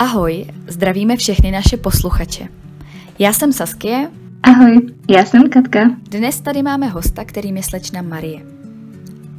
Ahoj, 0.00 0.46
zdravíme 0.66 1.16
všechny 1.16 1.50
naše 1.50 1.76
posluchače. 1.76 2.48
Já 3.18 3.32
jsem 3.32 3.52
Saskie. 3.52 4.10
Ahoj, 4.42 4.76
já 5.10 5.24
jsem 5.24 5.50
Katka. 5.50 5.80
Dnes 6.02 6.40
tady 6.40 6.62
máme 6.62 6.88
hosta, 6.88 7.24
kterým 7.24 7.56
je 7.56 7.62
slečna 7.62 8.02
Marie. 8.02 8.40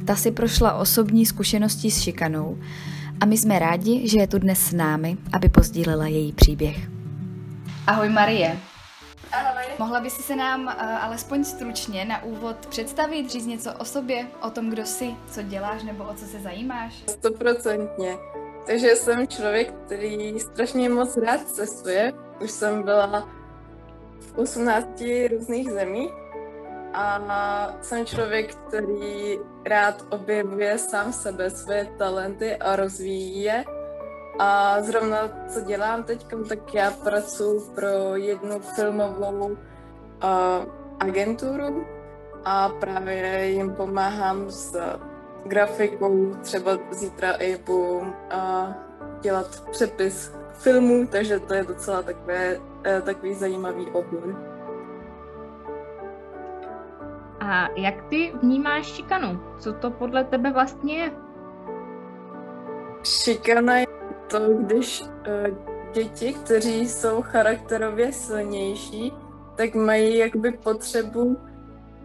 Ta 0.06 0.16
si 0.16 0.30
prošla 0.30 0.72
osobní 0.72 1.26
zkušeností 1.26 1.90
s 1.90 2.02
šikanou 2.02 2.58
a 3.20 3.26
my 3.26 3.38
jsme 3.38 3.58
rádi, 3.58 4.08
že 4.08 4.18
je 4.18 4.26
tu 4.26 4.38
dnes 4.38 4.58
s 4.58 4.72
námi, 4.72 5.16
aby 5.32 5.48
pozdílela 5.48 6.06
její 6.06 6.32
příběh. 6.32 6.88
Ahoj 7.86 8.08
Marie. 8.08 8.58
Ahoj. 9.32 9.64
Mohla 9.78 10.00
by 10.00 10.10
si 10.10 10.22
se 10.22 10.36
nám 10.36 10.64
uh, 10.64 10.72
alespoň 11.04 11.44
stručně 11.44 12.04
na 12.04 12.22
úvod 12.22 12.66
představit, 12.66 13.30
říct 13.30 13.46
něco 13.46 13.72
o 13.72 13.84
sobě, 13.84 14.26
o 14.42 14.50
tom, 14.50 14.70
kdo 14.70 14.86
jsi, 14.86 15.14
co 15.30 15.42
děláš 15.42 15.82
nebo 15.82 16.04
o 16.04 16.14
co 16.14 16.24
se 16.24 16.40
zajímáš? 16.40 16.94
Stoprocentně. 17.08 18.16
Takže 18.66 18.96
jsem 18.96 19.28
člověk, 19.28 19.74
který 19.86 20.40
strašně 20.40 20.88
moc 20.88 21.16
rád 21.16 21.48
cestuje. 21.48 22.12
Už 22.40 22.50
jsem 22.50 22.82
byla 22.82 23.28
v 24.20 24.38
18 24.38 25.04
různých 25.30 25.72
zemích 25.72 26.12
a 26.94 27.78
jsem 27.82 28.06
člověk, 28.06 28.54
který 28.54 29.38
rád 29.66 30.04
objevuje 30.10 30.78
sám 30.78 31.12
sebe, 31.12 31.50
své 31.50 31.84
talenty 31.98 32.56
a 32.56 32.76
rozvíjí 32.76 33.42
je. 33.42 33.64
A 34.38 34.82
zrovna 34.82 35.28
co 35.48 35.60
dělám 35.60 36.02
teď, 36.02 36.26
tak 36.48 36.74
já 36.74 36.90
pracuji 36.90 37.60
pro 37.74 38.16
jednu 38.16 38.60
filmovou 38.60 39.46
uh, 39.46 39.56
agenturu 41.00 41.86
a 42.44 42.68
právě 42.68 43.46
jim 43.50 43.74
pomáhám 43.74 44.50
s 44.50 44.76
grafikou, 45.44 46.34
třeba 46.42 46.78
zítra 46.90 47.32
i 47.32 47.56
budu 47.56 48.12
a 48.30 48.72
dělat 49.20 49.64
přepis 49.70 50.32
filmů, 50.52 51.06
takže 51.06 51.40
to 51.40 51.54
je 51.54 51.64
docela 51.64 52.02
takové, 52.02 52.60
e, 52.86 53.02
takový 53.02 53.34
zajímavý 53.34 53.86
obor. 53.86 54.52
A 57.40 57.68
jak 57.76 58.02
ty 58.02 58.32
vnímáš 58.42 58.86
šikanu? 58.86 59.40
Co 59.58 59.72
to 59.72 59.90
podle 59.90 60.24
tebe 60.24 60.52
vlastně 60.52 60.98
je? 60.98 61.12
Šikana 63.04 63.76
je 63.76 63.86
to, 64.30 64.38
když 64.38 65.02
uh, 65.02 65.08
děti, 65.92 66.32
kteří 66.32 66.88
jsou 66.88 67.22
charakterově 67.22 68.12
silnější, 68.12 69.12
tak 69.56 69.74
mají 69.74 70.18
jakoby 70.18 70.52
potřebu 70.52 71.36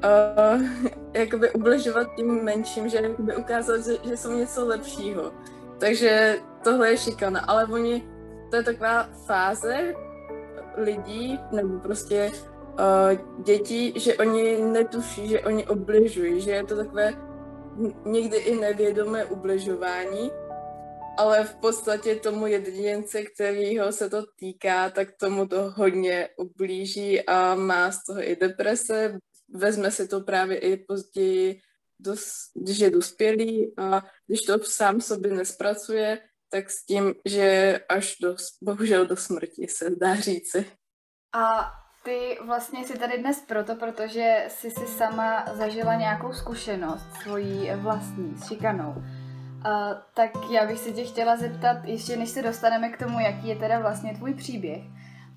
uh, 0.04 0.62
jakoby 1.14 1.52
ubližovat 1.52 2.08
tím 2.16 2.44
menším, 2.44 2.90
že 2.90 2.98
jakoby 2.98 3.36
ukázat, 3.36 3.86
že, 3.86 3.98
že 4.04 4.18
jsou 4.18 4.32
něco 4.32 4.66
lepšího. 4.66 5.32
Takže 5.80 6.40
tohle 6.64 6.90
je 6.90 6.98
šikana, 6.98 7.40
ale 7.40 7.66
oni, 7.66 8.08
to 8.50 8.56
je 8.56 8.64
taková 8.64 9.04
fáze 9.26 9.96
lidí, 10.78 11.40
nebo 11.52 11.80
prostě 11.80 12.32
uh, 12.32 13.44
dětí, 13.44 13.94
že 13.96 14.16
oni 14.16 14.62
netuší, 14.62 15.28
že 15.28 15.42
oni 15.42 15.68
obližují, 15.68 16.42
že 16.42 16.52
je 16.52 16.64
to 16.64 16.76
takové 16.76 17.14
někdy 18.06 18.38
i 18.38 18.56
nevědomé 18.56 19.26
ubližování, 19.26 20.32
ale 21.18 21.44
v 21.44 21.56
podstatě 21.56 22.16
tomu 22.16 22.48
jedince, 22.48 23.24
kterýho 23.24 23.92
se 23.92 24.10
to 24.10 24.24
týká, 24.40 24.90
tak 24.90 25.08
tomu 25.12 25.48
to 25.48 25.74
hodně 25.76 26.30
ublíží 26.38 27.22
a 27.22 27.56
má 27.56 27.92
z 27.92 28.06
toho 28.06 28.30
i 28.30 28.36
deprese, 28.36 29.20
vezme 29.54 29.92
si 29.92 30.08
to 30.08 30.22
právě 30.22 30.58
i 30.58 30.78
později, 30.78 31.62
dos, 32.00 32.32
když 32.56 32.80
je 32.80 32.90
dospělý 32.90 33.74
a 33.78 34.04
když 34.28 34.42
to 34.42 34.60
sám 34.60 35.02
sobě 35.02 35.34
nespracuje, 35.34 36.20
tak 36.50 36.70
s 36.70 36.86
tím, 36.86 37.14
že 37.26 37.80
až 37.90 38.16
do, 38.22 38.36
bohužel 38.62 39.06
do 39.06 39.16
smrti 39.16 39.68
se 39.68 39.90
dá 39.90 40.16
říci. 40.16 40.66
A 41.36 41.72
ty 42.04 42.38
vlastně 42.46 42.88
jsi 42.88 43.00
tady 43.00 43.18
dnes 43.18 43.42
proto, 43.48 43.76
protože 43.76 44.46
jsi 44.48 44.72
si 44.72 44.88
sama 44.88 45.46
zažila 45.54 45.96
nějakou 45.96 46.34
zkušenost 46.34 47.08
svojí 47.22 47.72
vlastní 47.76 48.38
s 48.38 48.48
šikanou. 48.48 48.90
Uh, 48.90 49.04
tak 50.16 50.32
já 50.52 50.68
bych 50.68 50.80
se 50.80 50.92
tě 50.92 51.04
chtěla 51.04 51.38
zeptat, 51.38 51.78
ještě 51.84 52.18
než 52.18 52.30
se 52.30 52.42
dostaneme 52.42 52.90
k 52.90 53.00
tomu, 53.00 53.20
jaký 53.20 53.48
je 53.48 53.56
teda 53.56 53.80
vlastně 53.80 54.14
tvůj 54.18 54.34
příběh, 54.34 54.84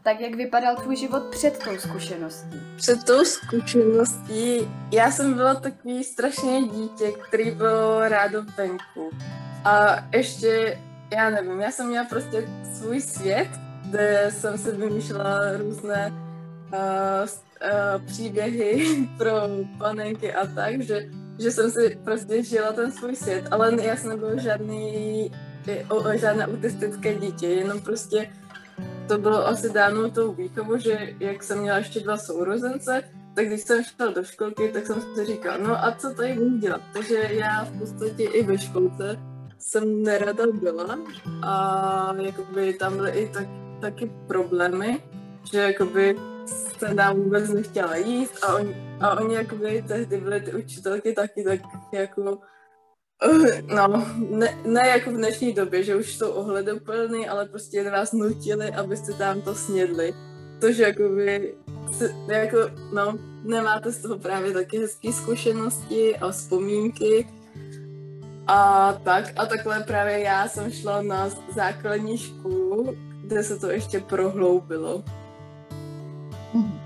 tak 0.02 0.20
jak 0.20 0.34
vypadal 0.34 0.76
tvůj 0.76 0.96
život 0.96 1.22
před 1.22 1.58
tou 1.64 1.76
zkušeností? 1.78 2.60
Před 2.76 3.04
tou 3.04 3.24
zkušeností 3.24 4.68
já 4.92 5.10
jsem 5.10 5.34
byla 5.34 5.54
takový 5.54 6.04
strašně 6.04 6.62
dítě, 6.62 7.12
který 7.28 7.50
byl 7.50 8.08
rádo 8.08 8.42
venku. 8.56 9.10
A 9.64 10.04
ještě, 10.12 10.78
já 11.12 11.30
nevím, 11.30 11.60
já 11.60 11.70
jsem 11.70 11.88
měla 11.88 12.04
prostě 12.04 12.48
svůj 12.74 13.00
svět, 13.00 13.48
kde 13.90 14.30
jsem 14.30 14.58
si 14.58 14.70
vymýšlela 14.70 15.56
různé 15.56 16.12
uh, 16.12 17.28
uh, 17.28 18.06
příběhy 18.06 19.08
pro 19.18 19.32
panenky 19.78 20.34
a 20.34 20.46
tak, 20.46 20.82
že, 20.82 21.06
že 21.38 21.50
jsem 21.50 21.70
si 21.70 21.98
prostě 22.04 22.42
žila 22.42 22.72
ten 22.72 22.92
svůj 22.92 23.16
svět, 23.16 23.44
ale 23.50 23.82
já 23.82 23.96
jsem 23.96 24.10
nebyla 24.10 24.36
žádný, 24.36 25.30
o, 25.88 26.16
žádné 26.16 26.46
autistické 26.46 27.14
dítě, 27.14 27.46
jenom 27.46 27.80
prostě 27.80 28.30
to 29.08 29.18
bylo 29.18 29.46
asi 29.46 29.70
dáno 29.70 30.10
tou 30.10 30.32
výchovou, 30.32 30.78
že 30.78 31.14
jak 31.20 31.42
jsem 31.42 31.58
měla 31.58 31.78
ještě 31.78 32.00
dva 32.00 32.16
sourozence, 32.16 33.02
tak 33.34 33.46
když 33.46 33.60
jsem 33.60 33.84
šla 33.84 34.06
do 34.06 34.24
školky, 34.24 34.68
tak 34.68 34.86
jsem 34.86 35.00
si 35.00 35.24
říkala, 35.24 35.56
no 35.56 35.84
a 35.84 35.92
co 35.98 36.14
tady 36.14 36.34
budu 36.34 36.58
dělat? 36.58 36.80
Takže 36.92 37.28
já 37.30 37.64
v 37.64 37.78
podstatě 37.78 38.24
i 38.24 38.42
ve 38.42 38.58
školce 38.58 39.18
jsem 39.58 40.02
nerada 40.02 40.44
byla 40.52 40.98
a 41.42 42.14
jakoby 42.20 42.72
tam 42.72 42.96
byly 42.96 43.10
i 43.10 43.28
tak, 43.28 43.46
taky 43.80 44.12
problémy, 44.26 45.02
že 45.52 45.58
jakoby 45.58 46.16
se 46.78 46.94
nám 46.94 47.16
vůbec 47.16 47.50
nechtěla 47.50 47.96
jíst 47.96 48.44
a 48.44 48.54
oni, 48.54 48.96
a 49.00 49.20
oni 49.20 49.34
jakoby 49.34 49.84
tehdy 49.88 50.16
byly 50.16 50.40
ty 50.40 50.54
učitelky 50.54 51.12
taky 51.12 51.44
tak 51.44 51.60
jako 51.92 52.38
No, 53.74 54.06
ne, 54.30 54.58
ne 54.64 54.88
jako 54.88 55.10
v 55.10 55.14
dnešní 55.14 55.52
době, 55.52 55.84
že 55.84 55.96
už 55.96 56.16
jsou 56.16 56.30
ohledoplný, 56.30 57.28
ale 57.28 57.46
prostě 57.46 57.90
vás 57.90 58.12
nutili, 58.12 58.70
abyste 58.70 59.12
tam 59.12 59.40
to 59.40 59.54
snědli. 59.54 60.14
Tož 60.60 60.76
jakoby, 60.76 61.54
jako, 62.28 62.58
no, 62.94 63.18
nemáte 63.44 63.92
z 63.92 64.02
toho 64.02 64.18
právě 64.18 64.52
taky 64.52 64.78
hezké 64.78 65.12
zkušenosti 65.12 66.16
a 66.16 66.30
vzpomínky. 66.30 67.28
A 68.46 68.92
tak, 69.04 69.32
a 69.36 69.46
takhle 69.46 69.82
právě 69.82 70.18
já 70.18 70.48
jsem 70.48 70.70
šla 70.70 71.02
na 71.02 71.28
základní 71.54 72.18
školu, 72.18 72.96
kde 73.24 73.42
se 73.42 73.58
to 73.58 73.70
ještě 73.70 74.00
prohloubilo. 74.00 75.04
Mhm. 76.54 76.80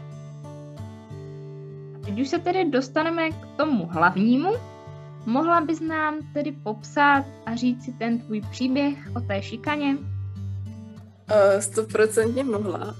Teď 2.04 2.20
už 2.20 2.28
se 2.28 2.38
tedy 2.38 2.64
dostaneme 2.70 3.30
k 3.30 3.46
tomu 3.56 3.86
hlavnímu, 3.86 4.54
Mohla 5.26 5.60
bys 5.60 5.80
nám 5.80 6.14
tedy 6.34 6.52
popsat 6.52 7.24
a 7.46 7.56
říct 7.56 7.84
si 7.84 7.92
ten 7.92 8.18
tvůj 8.18 8.40
příběh 8.50 8.98
o 9.16 9.20
té 9.20 9.42
šikaně? 9.42 9.96
Stoprocentně 11.58 12.44
uh, 12.44 12.50
mohla. 12.50 12.96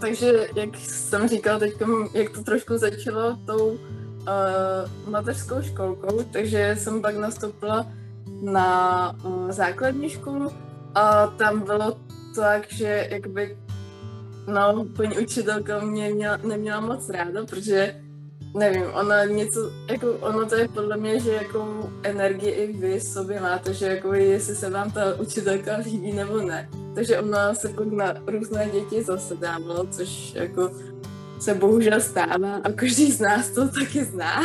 Takže, 0.00 0.46
jak 0.56 0.76
jsem 0.76 1.28
říkala 1.28 1.58
teď, 1.58 1.72
jak 2.14 2.30
to 2.32 2.42
trošku 2.42 2.78
začalo 2.78 3.36
tou 3.46 3.68
uh, 3.68 5.10
mateřskou 5.10 5.62
školkou, 5.62 6.22
takže 6.32 6.76
jsem 6.78 7.02
pak 7.02 7.16
nastoupila 7.16 7.86
na 8.42 9.12
uh, 9.24 9.50
základní 9.50 10.10
školu 10.10 10.50
a 10.94 11.26
tam 11.26 11.60
bylo 11.60 12.00
tak, 12.34 12.72
že 12.72 13.08
jakby 13.10 13.58
no, 14.46 14.86
paní 14.96 15.18
učitelka 15.18 15.80
mě 15.80 16.14
měla, 16.14 16.36
neměla 16.36 16.80
moc 16.80 17.10
ráda, 17.10 17.46
protože 17.46 18.05
nevím, 18.56 18.84
ona 18.92 19.24
něco, 19.24 19.70
jako 19.90 20.12
ono 20.12 20.46
to 20.46 20.54
je 20.54 20.68
podle 20.68 20.96
mě, 20.96 21.20
že 21.20 21.32
jako 21.32 21.90
energii 22.02 22.50
i 22.50 22.72
vy 22.72 23.00
sobě 23.00 23.40
máte, 23.40 23.74
že 23.74 23.86
jako 23.86 24.14
jestli 24.14 24.56
se 24.56 24.70
vám 24.70 24.90
ta 24.90 25.20
učitelka 25.20 25.76
líbí 25.76 26.12
nebo 26.12 26.40
ne. 26.40 26.68
Takže 26.94 27.18
ona 27.18 27.54
se 27.54 27.68
pak 27.68 27.86
na 27.86 28.14
různé 28.26 28.70
děti 28.72 29.02
zase 29.02 29.36
dávala, 29.36 29.86
což 29.90 30.34
jako 30.34 30.70
se 31.40 31.54
bohužel 31.54 32.00
stává 32.00 32.56
a 32.64 32.72
každý 32.72 33.12
z 33.12 33.20
nás 33.20 33.50
to 33.50 33.68
taky 33.68 34.04
zná, 34.04 34.42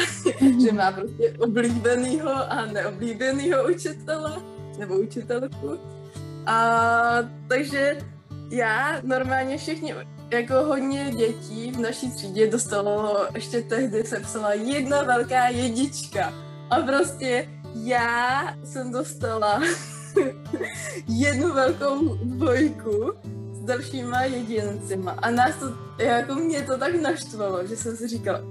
že 0.63 0.71
má 0.71 0.91
prostě 0.91 1.33
oblíbenýho 1.39 2.31
a 2.31 2.65
neoblíbenýho 2.65 3.67
učitele 3.67 4.41
nebo 4.79 4.95
učitelku. 4.95 5.79
A 6.45 7.29
takže 7.47 7.97
já 8.49 9.01
normálně 9.03 9.57
všichni 9.57 9.93
jako 10.31 10.53
hodně 10.53 11.11
dětí 11.15 11.71
v 11.71 11.79
naší 11.79 12.11
třídě 12.11 12.47
dostalo, 12.47 13.27
ještě 13.35 13.61
tehdy 13.61 14.03
se 14.03 14.19
psala 14.19 14.53
jedna 14.53 15.03
velká 15.03 15.47
jedička. 15.47 16.33
A 16.69 16.75
prostě 16.75 17.49
já 17.75 18.55
jsem 18.63 18.91
dostala 18.91 19.61
jednu 21.07 21.53
velkou 21.53 22.15
dvojku 22.15 23.13
s 23.53 23.59
dalšíma 23.65 24.21
jedincima. 24.21 25.11
A 25.11 25.31
nás 25.31 25.55
to, 25.55 25.65
jako 26.03 26.35
mě 26.35 26.61
to 26.61 26.77
tak 26.77 27.01
naštvalo, 27.01 27.67
že 27.67 27.75
jsem 27.75 27.97
si 27.97 28.07
říkala, 28.07 28.41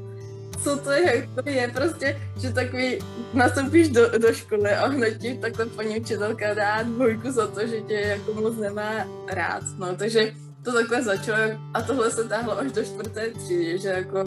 co 0.64 0.76
to 0.76 0.92
je, 0.92 1.28
to 1.34 1.50
je, 1.50 1.68
prostě, 1.68 2.20
že 2.40 2.52
takový 2.52 2.98
nastoupíš 3.34 3.88
do, 3.88 4.18
do 4.18 4.32
školy 4.32 4.70
a 4.70 4.86
hned 4.86 5.18
ti 5.18 5.38
takhle 5.38 5.66
paní 5.66 6.00
učitelka 6.00 6.54
dá 6.54 6.82
dvojku 6.82 7.30
za 7.30 7.46
to, 7.46 7.66
že 7.66 7.80
tě 7.80 7.94
jako 7.94 8.34
moc 8.40 8.56
nemá 8.56 9.06
rád, 9.28 9.62
no, 9.78 9.96
takže 9.96 10.32
to 10.62 10.72
takhle 10.72 11.02
začalo 11.02 11.38
a 11.74 11.82
tohle 11.82 12.10
se 12.10 12.24
táhlo 12.24 12.58
až 12.58 12.72
do 12.72 12.84
čtvrté 12.84 13.30
třídy, 13.30 13.78
že 13.78 13.88
jako 13.88 14.24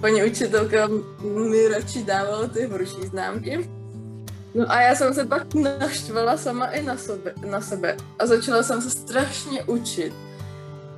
paní 0.00 0.24
učitelka 0.24 0.88
mi 1.50 1.68
radši 1.68 2.04
dávala 2.04 2.46
ty 2.46 2.66
horší 2.66 3.06
známky. 3.06 3.70
No 4.54 4.64
a 4.70 4.80
já 4.80 4.94
jsem 4.94 5.14
se 5.14 5.24
pak 5.24 5.54
naštvala 5.54 6.36
sama 6.36 6.66
i 6.66 6.82
na 6.82 6.96
sebe, 6.96 7.34
na 7.50 7.60
sebe 7.60 7.96
a 8.18 8.26
začala 8.26 8.62
jsem 8.62 8.82
se 8.82 8.90
strašně 8.90 9.64
učit. 9.64 10.12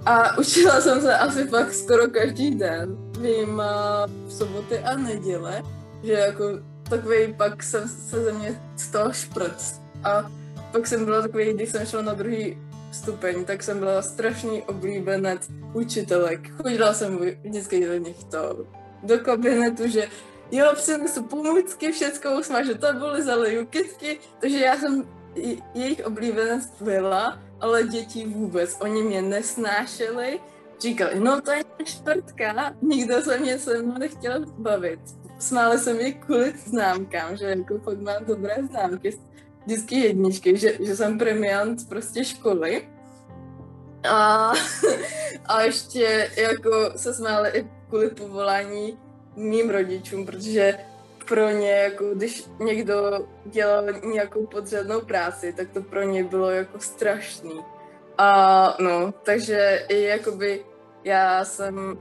A 0.07 0.39
učila 0.39 0.81
jsem 0.81 1.01
se 1.01 1.19
asi 1.19 1.47
fakt 1.47 1.75
skoro 1.75 2.09
každý 2.09 2.55
den, 2.55 2.97
vím 3.21 3.63
v 4.27 4.33
soboty 4.33 4.79
a 4.79 4.97
neděle, 4.97 5.63
že 6.03 6.13
jako 6.13 6.45
takový 6.83 7.35
pak 7.35 7.63
jsem 7.63 7.89
se 7.89 8.25
ze 8.25 8.33
mě 8.33 8.63
stal 8.77 9.13
šprc. 9.13 9.81
A 10.05 10.31
pak 10.73 10.87
jsem 10.87 11.05
byla 11.05 11.23
takový, 11.23 11.53
když 11.53 11.71
jsem 11.71 11.87
šla 11.87 12.03
na 12.03 12.15
druhý 12.15 12.59
stupeň, 12.93 13.45
tak 13.45 13.63
jsem 13.63 13.79
byla 13.79 14.03
strašný 14.03 14.63
oblíbenec 14.63 15.49
učitelek. 15.75 16.51
Chodila 16.51 16.95
jsem 16.95 17.19
vždycky 17.45 17.87
do 17.87 17.95
nich 17.95 18.25
to 18.25 18.67
do 19.03 19.19
kabinetu, 19.19 19.89
že 19.89 20.09
jo, 20.51 20.67
přinesu 20.75 21.23
pomůcky, 21.23 21.93
všecko 21.93 22.39
usmažu 22.41 22.75
tabuli, 22.75 23.23
zaleju 23.23 23.67
kytky, 23.67 24.19
takže 24.41 24.59
já 24.59 24.77
jsem 24.77 25.09
jejich 25.75 26.07
oblíbenec 26.07 26.65
byla, 26.81 27.39
ale 27.61 27.85
děti 27.85 28.27
vůbec, 28.27 28.77
oni 28.81 29.03
mě 29.03 29.23
nesnášeli, 29.23 30.41
říkali, 30.81 31.21
no 31.21 31.41
to 31.41 31.53
je 31.53 31.63
šprtka, 31.85 32.75
nikdo 32.83 33.23
se 33.23 33.39
mě 33.39 33.59
se 33.59 33.83
mnou 33.83 33.99
nechtěl 33.99 34.47
bavit. 34.47 35.01
Smáli 35.39 35.79
se 35.79 35.95
mi 35.95 36.13
kvůli 36.13 36.55
známkám, 36.67 37.37
že 37.37 37.45
jako 37.45 37.79
fakt 37.79 38.01
mám 38.01 38.25
dobré 38.25 38.57
známky, 38.71 39.19
vždycky 39.67 39.95
jedničky, 39.95 40.57
že, 40.57 40.73
že 40.81 40.97
jsem 40.97 41.19
premiant 41.19 41.89
prostě 41.89 42.25
školy. 42.25 42.89
A, 44.11 44.53
a 45.47 45.63
ještě 45.63 46.31
jako 46.37 46.93
se 46.97 47.15
smáli 47.15 47.51
i 47.51 47.67
kvůli 47.89 48.11
povolání 48.11 48.99
mým 49.37 49.71
rodičům, 49.71 50.27
protože 50.27 50.79
pro 51.29 51.51
ně, 51.51 51.71
jako 51.71 52.15
když 52.15 52.45
někdo 52.61 53.27
dělal 53.45 53.85
nějakou 54.05 54.47
podřadnou 54.47 55.01
práci, 55.01 55.53
tak 55.53 55.71
to 55.71 55.83
pro 55.83 56.03
ně 56.03 56.25
bylo 56.25 56.51
jako 56.51 56.81
strašný. 56.81 57.61
A 58.19 58.77
no, 58.81 59.15
takže 59.23 59.87
i 59.89 60.03
jakoby 60.03 60.65
já 61.05 61.45
jsem 61.45 61.99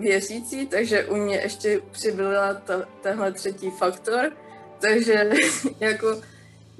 věřící, 0.00 0.66
takže 0.66 1.04
u 1.04 1.16
mě 1.16 1.36
ještě 1.36 1.80
přibyla 1.90 2.62
tenhle 3.00 3.32
třetí 3.32 3.70
faktor, 3.70 4.32
takže 4.80 5.30
jako 5.80 6.20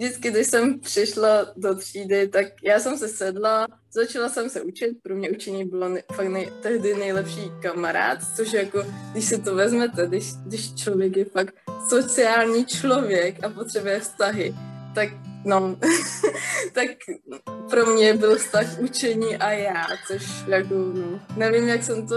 vždycky, 0.02 0.30
když 0.30 0.46
jsem 0.46 0.80
přišla 0.80 1.46
do 1.56 1.74
třídy, 1.74 2.28
tak 2.28 2.46
já 2.62 2.80
jsem 2.80 2.98
se 2.98 3.08
sedla, 3.08 3.66
začala 3.92 4.28
jsem 4.28 4.50
se 4.50 4.62
učit, 4.62 4.90
pro 5.02 5.14
mě 5.14 5.30
učení 5.30 5.64
bylo 5.64 5.88
ne, 5.88 6.02
fakt 6.12 6.28
nej, 6.28 6.52
tehdy 6.62 6.94
nejlepší 6.94 7.50
kamarád, 7.62 8.18
což 8.36 8.52
jako, 8.52 8.84
když 9.12 9.24
si 9.24 9.42
to 9.42 9.54
vezmete, 9.54 10.06
když, 10.06 10.32
když 10.46 10.74
člověk 10.74 11.16
je 11.16 11.24
fakt 11.24 11.54
sociální 11.88 12.66
člověk 12.66 13.44
a 13.44 13.50
potřebuje 13.50 14.00
vztahy, 14.00 14.54
tak 14.94 15.08
no, 15.44 15.76
tak 16.72 16.88
pro 17.70 17.86
mě 17.86 18.14
byl 18.14 18.36
vztah 18.36 18.78
učení 18.78 19.36
a 19.36 19.50
já, 19.50 19.86
což 20.06 20.22
jako, 20.46 20.74
no, 20.74 21.20
nevím, 21.36 21.68
jak 21.68 21.82
jsem 21.82 22.06
to 22.06 22.16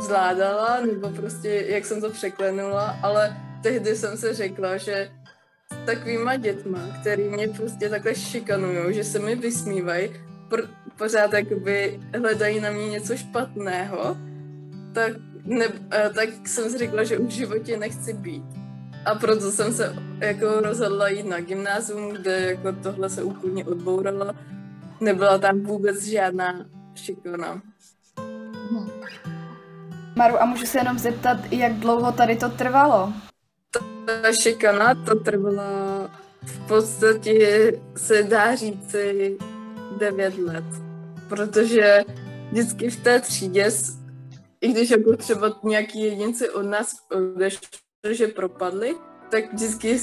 zvládala, 0.00 0.80
nebo 0.80 1.08
prostě 1.08 1.64
jak 1.68 1.84
jsem 1.84 2.00
to 2.00 2.10
překlenula, 2.10 2.98
ale 3.02 3.36
tehdy 3.62 3.96
jsem 3.96 4.16
se 4.16 4.34
řekla, 4.34 4.76
že 4.76 5.21
takovýma 5.86 6.36
dětma, 6.36 6.78
který 7.00 7.22
mě 7.22 7.48
prostě 7.48 7.88
takhle 7.88 8.14
šikanují, 8.14 8.94
že 8.94 9.04
se 9.04 9.18
mi 9.18 9.36
vysmívají, 9.36 10.10
pr- 10.48 10.68
pořád 10.98 11.32
jakoby 11.32 12.00
hledají 12.18 12.60
na 12.60 12.70
mě 12.70 12.88
něco 12.88 13.16
špatného, 13.16 14.16
tak, 14.92 15.12
ne, 15.44 15.68
tak 16.14 16.28
jsem 16.48 16.70
si 16.70 16.78
řekla, 16.78 17.04
že 17.04 17.18
už 17.18 17.32
v 17.32 17.36
životě 17.36 17.76
nechci 17.76 18.12
být. 18.12 18.44
A 19.04 19.14
proto 19.14 19.50
jsem 19.50 19.72
se 19.72 19.96
jako 20.18 20.46
rozhodla 20.60 21.08
jít 21.08 21.26
na 21.26 21.40
gymnázium, 21.40 22.08
kde 22.08 22.40
jako 22.40 22.72
tohle 22.72 23.10
se 23.10 23.22
úplně 23.22 23.64
odbouralo. 23.64 24.32
Nebyla 25.00 25.38
tam 25.38 25.60
vůbec 25.60 26.02
žádná 26.04 26.66
šikana. 26.94 27.62
Maru, 30.16 30.42
a 30.42 30.46
můžu 30.46 30.66
se 30.66 30.78
jenom 30.78 30.98
zeptat, 30.98 31.52
jak 31.52 31.72
dlouho 31.72 32.12
tady 32.12 32.36
to 32.36 32.48
trvalo? 32.48 33.12
Ta 34.06 34.32
šikana 34.42 34.94
to 34.94 35.14
trvala 35.14 36.10
v 36.44 36.68
podstatě 36.68 37.72
se 37.96 38.22
dá 38.22 38.54
říci 38.54 39.38
9 39.98 40.38
let, 40.38 40.64
protože 41.28 42.02
vždycky 42.50 42.90
v 42.90 42.96
té 43.02 43.20
třídě, 43.20 43.70
i 44.60 44.68
když 44.68 44.90
jako 44.90 45.16
třeba 45.16 45.60
nějaký 45.62 46.04
jedinci 46.04 46.50
od 46.50 46.62
nás 46.62 46.92
odešli, 47.12 47.68
že 48.10 48.26
propadli, 48.26 48.94
tak 49.30 49.52
vždycky 49.52 50.00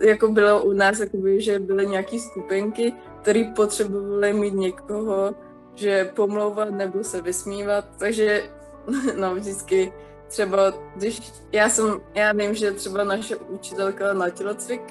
jako 0.00 0.28
bylo 0.28 0.62
u 0.62 0.72
nás, 0.72 0.98
jakoby, 0.98 1.40
že 1.40 1.58
byly 1.58 1.86
nějaké 1.86 2.18
skupinky, 2.18 2.92
které 3.22 3.52
potřebovaly 3.56 4.32
mít 4.32 4.54
někoho, 4.54 5.34
že 5.74 6.04
pomlouvat 6.04 6.70
nebo 6.70 7.04
se 7.04 7.22
vysmívat, 7.22 7.84
takže 7.98 8.50
no 9.20 9.34
vždycky 9.34 9.92
třeba, 10.32 10.74
když 10.96 11.32
já 11.52 11.68
jsem, 11.68 12.00
já 12.14 12.32
vím, 12.32 12.54
že 12.54 12.72
třeba 12.72 13.04
naše 13.04 13.36
učitelka 13.36 14.12
na 14.12 14.30
tělocvik, 14.30 14.82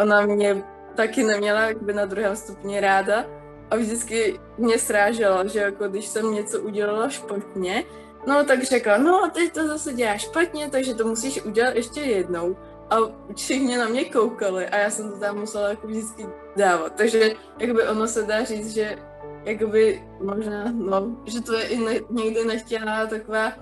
ona 0.00 0.26
mě 0.26 0.64
taky 0.94 1.22
neměla 1.24 1.60
jakby 1.60 1.92
na 1.92 2.06
druhém 2.06 2.36
stupni 2.36 2.80
ráda 2.80 3.24
a 3.70 3.76
vždycky 3.76 4.40
mě 4.58 4.78
srážela, 4.78 5.46
že 5.46 5.58
jako 5.58 5.88
když 5.88 6.06
jsem 6.06 6.34
něco 6.34 6.60
udělala 6.60 7.08
špatně, 7.08 7.84
no 8.26 8.44
tak 8.44 8.62
řekla, 8.62 8.96
no 8.96 9.30
teď 9.34 9.52
to 9.52 9.66
zase 9.66 9.92
děláš 9.92 10.22
špatně, 10.22 10.70
takže 10.70 10.94
to 10.94 11.06
musíš 11.06 11.42
udělat 11.42 11.74
ještě 11.74 12.00
jednou. 12.00 12.56
A 12.90 12.96
všichni 13.36 13.76
na 13.76 13.88
mě 13.88 14.04
koukali 14.04 14.66
a 14.66 14.76
já 14.76 14.90
jsem 14.90 15.10
to 15.10 15.18
tam 15.18 15.38
musela 15.38 15.68
jako 15.68 15.86
vždycky 15.86 16.26
dávat. 16.56 16.92
Takže 16.96 17.32
jakoby 17.58 17.88
ono 17.88 18.06
se 18.06 18.22
dá 18.22 18.44
říct, 18.44 18.74
že 18.74 18.98
jakoby 19.44 20.04
možná, 20.20 20.64
no, 20.72 21.16
že 21.26 21.40
to 21.40 21.52
je 21.52 21.64
i 21.64 21.78
ne, 21.78 21.94
někdy 22.10 22.44
nechtěná 22.44 23.06
taková 23.06 23.52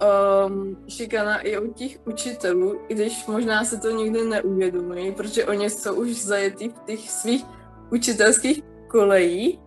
um, 0.00 0.76
šikana 0.88 1.40
i 1.40 1.58
od 1.58 1.76
těch 1.76 1.98
učitelů, 2.06 2.80
i 2.88 2.94
když 2.94 3.26
možná 3.26 3.64
se 3.64 3.76
to 3.76 3.90
nikdy 3.90 4.24
neuvědomují, 4.24 5.12
protože 5.12 5.46
oni 5.46 5.70
jsou 5.70 5.94
už 5.94 6.22
zajetí 6.22 6.68
v 6.68 6.84
těch 6.86 7.10
svých 7.10 7.44
učitelských 7.90 8.62
kolejí 8.88 9.60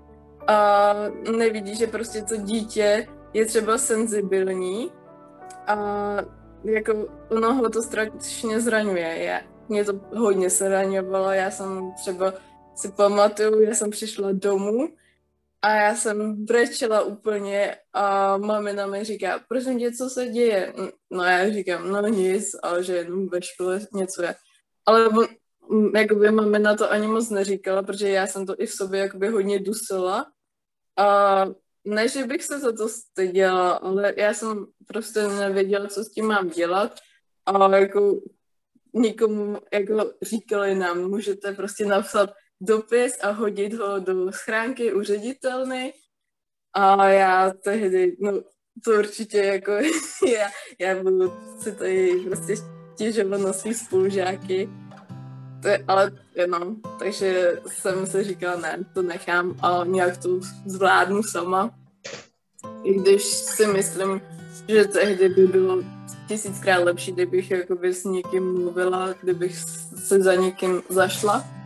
a 0.48 0.94
nevidí, 1.38 1.76
že 1.76 1.88
prostě 1.88 2.22
to 2.22 2.36
dítě 2.36 3.08
je 3.34 3.46
třeba 3.46 3.78
senzibilní 3.78 4.92
a 5.68 5.76
jako 6.64 7.08
ono 7.30 7.54
ho 7.54 7.70
to 7.70 7.82
strašně 7.82 8.60
zraňuje. 8.60 9.24
Já, 9.24 9.42
mě 9.70 9.86
to 9.86 9.94
hodně 10.16 10.50
zraňovalo, 10.50 11.32
já 11.32 11.52
jsem 11.52 11.92
třeba 12.02 12.34
si 12.76 12.92
pamatuju, 12.92 13.62
já 13.62 13.76
jsem 13.76 13.90
přišla 13.90 14.32
domů 14.32 14.88
a 15.62 15.72
já 15.76 15.96
jsem 15.96 16.46
brečela 16.46 17.02
úplně 17.02 17.76
a 17.94 18.38
mamina 18.38 18.88
mi 18.88 19.04
říká, 19.04 19.40
prosím 19.48 19.80
tě, 19.80 19.92
co 19.92 20.10
se 20.10 20.28
děje? 20.28 20.74
No 21.12 21.24
já 21.24 21.50
říkám, 21.50 21.90
no 21.90 22.08
nic, 22.08 22.56
ale 22.64 22.84
že 22.84 22.96
jenom 22.96 23.30
ve 23.30 23.42
škole 23.42 23.80
něco 23.94 24.24
je. 24.24 24.36
Ale 24.86 25.08
on, 25.08 25.28
jakoby 25.96 26.32
mamina 26.32 26.76
to 26.76 26.92
ani 26.92 27.08
moc 27.08 27.30
neříkala, 27.30 27.84
protože 27.84 28.10
já 28.10 28.28
jsem 28.28 28.46
to 28.46 28.56
i 28.58 28.66
v 28.66 28.74
sobě 28.74 29.00
jakoby 29.00 29.28
hodně 29.28 29.60
dusila. 29.60 30.26
A 30.98 31.46
ne, 31.86 32.08
že 32.08 32.24
bych 32.24 32.44
se 32.44 32.60
za 32.60 32.72
to 32.72 32.90
styděla, 32.90 33.72
ale 33.72 34.14
já 34.18 34.34
jsem 34.34 34.66
prostě 34.88 35.28
nevěděla, 35.28 35.88
co 35.88 36.04
s 36.04 36.12
tím 36.12 36.26
mám 36.26 36.50
dělat. 36.50 37.00
A 37.46 37.78
jako 37.78 38.22
nikomu 38.94 39.58
jako 39.74 40.12
říkali 40.22 40.76
nám, 40.76 41.10
můžete 41.10 41.52
prostě 41.52 41.86
napsat 41.86 42.30
dopis 42.62 43.18
a 43.24 43.32
hodit 43.32 43.74
ho 43.74 44.00
do 44.00 44.32
schránky 44.32 44.94
u 44.94 45.04
ředitelny. 45.04 45.94
A 46.74 47.08
já 47.08 47.52
tehdy, 47.64 48.18
no 48.20 48.32
to 48.86 48.92
určitě 48.92 49.38
jako, 49.38 49.72
já, 50.38 50.48
já 50.80 51.04
budu 51.04 51.34
si 51.60 51.76
tady 51.76 52.20
prostě 52.28 52.56
stěžovat 52.94 53.42
na 53.42 53.54
svý 53.54 53.74
spolužáky. 53.74 54.70
To 55.62 55.68
je, 55.68 55.86
ale 55.88 56.12
no, 56.48 56.76
takže 57.00 57.60
jsem 57.68 58.08
si 58.08 58.24
říkala, 58.24 58.56
ne, 58.56 58.80
to 58.94 59.02
nechám 59.02 59.56
a 59.62 59.86
nějak 59.86 60.18
to 60.18 60.40
zvládnu 60.66 61.24
sama. 61.24 61.76
I 62.84 62.94
když 62.94 63.24
si 63.24 63.68
myslím, 63.68 64.22
že 64.68 64.86
tehdy 64.86 65.30
by 65.30 65.48
bylo 65.48 65.84
tisíckrát 66.28 66.84
lepší, 66.84 67.12
kdybych 67.12 67.52
jakoby 67.52 67.94
s 67.94 68.04
někým 68.04 68.54
mluvila, 68.54 69.14
kdybych 69.22 69.58
se 69.96 70.22
za 70.22 70.36
někým 70.36 70.82
zašla 70.90 71.61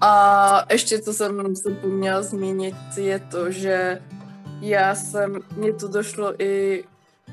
a 0.00 0.64
ještě, 0.72 0.98
co 0.98 1.12
jsem 1.12 1.56
zapomněla 1.56 2.22
zmínit, 2.22 2.74
je 2.96 3.18
to, 3.18 3.50
že 3.50 4.02
já 4.60 4.94
jsem, 4.94 5.38
mně 5.56 5.72
to 5.72 5.88
došlo 5.88 6.42
i 6.42 6.84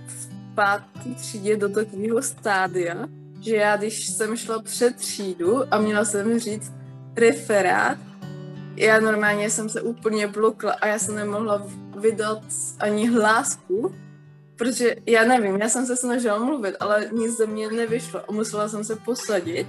v 0.08 0.30
páté 0.56 1.10
třídě 1.16 1.58
do 1.58 1.70
takového 1.70 2.22
stádia, 2.22 2.96
že 3.42 3.56
já, 3.56 3.78
když 3.78 4.08
jsem 4.08 4.38
šla 4.38 4.62
před 4.62 4.96
třídu 4.96 5.74
a 5.74 5.78
měla 5.78 6.06
jsem 6.06 6.40
říct 6.40 6.72
referát, 7.16 7.98
já 8.76 9.00
normálně 9.00 9.50
jsem 9.50 9.70
se 9.70 9.82
úplně 9.82 10.28
blokla 10.28 10.72
a 10.72 10.88
já 10.88 11.00
jsem 11.00 11.16
nemohla 11.16 11.68
vydat 11.98 12.42
ani 12.80 13.08
hlásku, 13.08 13.96
protože 14.56 14.96
já 15.06 15.24
nevím, 15.24 15.56
já 15.56 15.70
jsem 15.70 15.86
se 15.86 15.98
snažila 15.98 16.38
mluvit, 16.40 16.76
ale 16.80 17.10
nic 17.12 17.38
ze 17.38 17.46
mě 17.46 17.72
nevyšlo 17.72 18.22
a 18.30 18.32
musela 18.32 18.70
jsem 18.70 18.84
se 18.84 18.96
posadit. 18.96 19.68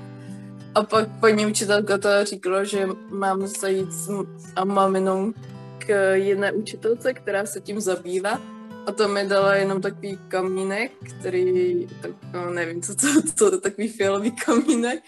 A 0.74 0.82
pak 0.82 1.08
paní 1.20 1.46
učitelka 1.46 1.98
to 1.98 2.08
říkala, 2.24 2.64
že 2.64 2.86
mám 3.10 3.46
zajít 3.46 3.92
s 3.92 4.26
a 4.56 4.64
maminou 4.64 5.32
k 5.78 6.14
jedné 6.14 6.52
učitelce, 6.52 7.14
která 7.14 7.46
se 7.46 7.60
tím 7.60 7.80
zabývá. 7.80 8.42
A 8.86 8.92
to 8.92 9.08
mi 9.08 9.26
dala 9.26 9.54
jenom 9.54 9.80
takový 9.80 10.18
kamínek, 10.28 10.92
který, 11.20 11.86
tak, 12.02 12.10
no, 12.32 12.50
nevím, 12.50 12.82
co 12.82 12.94
to, 12.94 13.06
co 13.36 13.50
to 13.50 13.60
takový 13.60 13.88
fialový 13.88 14.30
kamínek, 14.30 15.00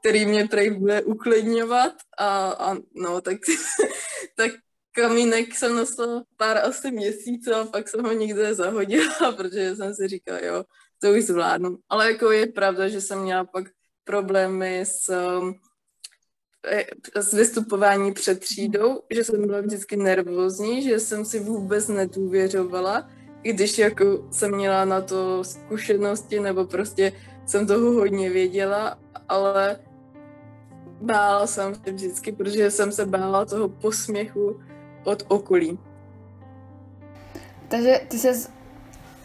který 0.00 0.26
mě 0.26 0.48
prej 0.48 0.70
bude 0.70 1.02
uklidňovat 1.02 1.92
a, 2.18 2.48
a 2.50 2.76
no, 2.94 3.20
tak, 3.20 3.36
tak 4.36 4.50
kamínek 4.92 5.54
jsem 5.54 5.76
nosila 5.76 6.24
pár 6.36 6.58
asi 6.58 6.90
měsíců 6.90 7.54
a 7.54 7.64
pak 7.64 7.88
jsem 7.88 8.04
ho 8.04 8.12
někde 8.12 8.54
zahodila, 8.54 9.32
protože 9.36 9.76
jsem 9.76 9.94
si 9.94 10.08
říkala, 10.08 10.38
jo, 10.38 10.64
to 11.02 11.12
už 11.12 11.24
zvládnu. 11.24 11.78
Ale 11.88 12.12
jako 12.12 12.30
je 12.30 12.46
pravda, 12.46 12.88
že 12.88 13.00
jsem 13.00 13.22
měla 13.22 13.44
pak 13.44 13.64
problémy 14.04 14.80
s, 14.80 15.08
um, 15.08 15.54
e, 16.66 16.84
s 17.22 17.32
vystupování 17.32 18.12
před 18.12 18.40
třídou, 18.40 19.00
že 19.10 19.24
jsem 19.24 19.46
byla 19.46 19.60
vždycky 19.60 19.96
nervózní, 19.96 20.82
že 20.82 21.00
jsem 21.00 21.24
si 21.24 21.40
vůbec 21.40 21.88
nedůvěřovala, 21.88 23.10
i 23.42 23.52
když 23.52 23.78
jako 23.78 24.28
jsem 24.30 24.56
měla 24.56 24.84
na 24.84 25.00
to 25.00 25.44
zkušenosti 25.44 26.40
nebo 26.40 26.64
prostě 26.64 27.12
jsem 27.46 27.66
toho 27.66 27.92
hodně 27.92 28.30
věděla, 28.30 28.98
ale 29.28 29.78
bála 31.00 31.46
jsem 31.46 31.74
se 31.74 31.92
vždycky, 31.92 32.32
protože 32.32 32.70
jsem 32.70 32.92
se 32.92 33.06
bála 33.06 33.44
toho 33.44 33.68
posměchu 33.68 34.60
od 35.04 35.22
okolí. 35.28 35.78
Takže 37.68 38.00
ty 38.08 38.18
se 38.18 38.32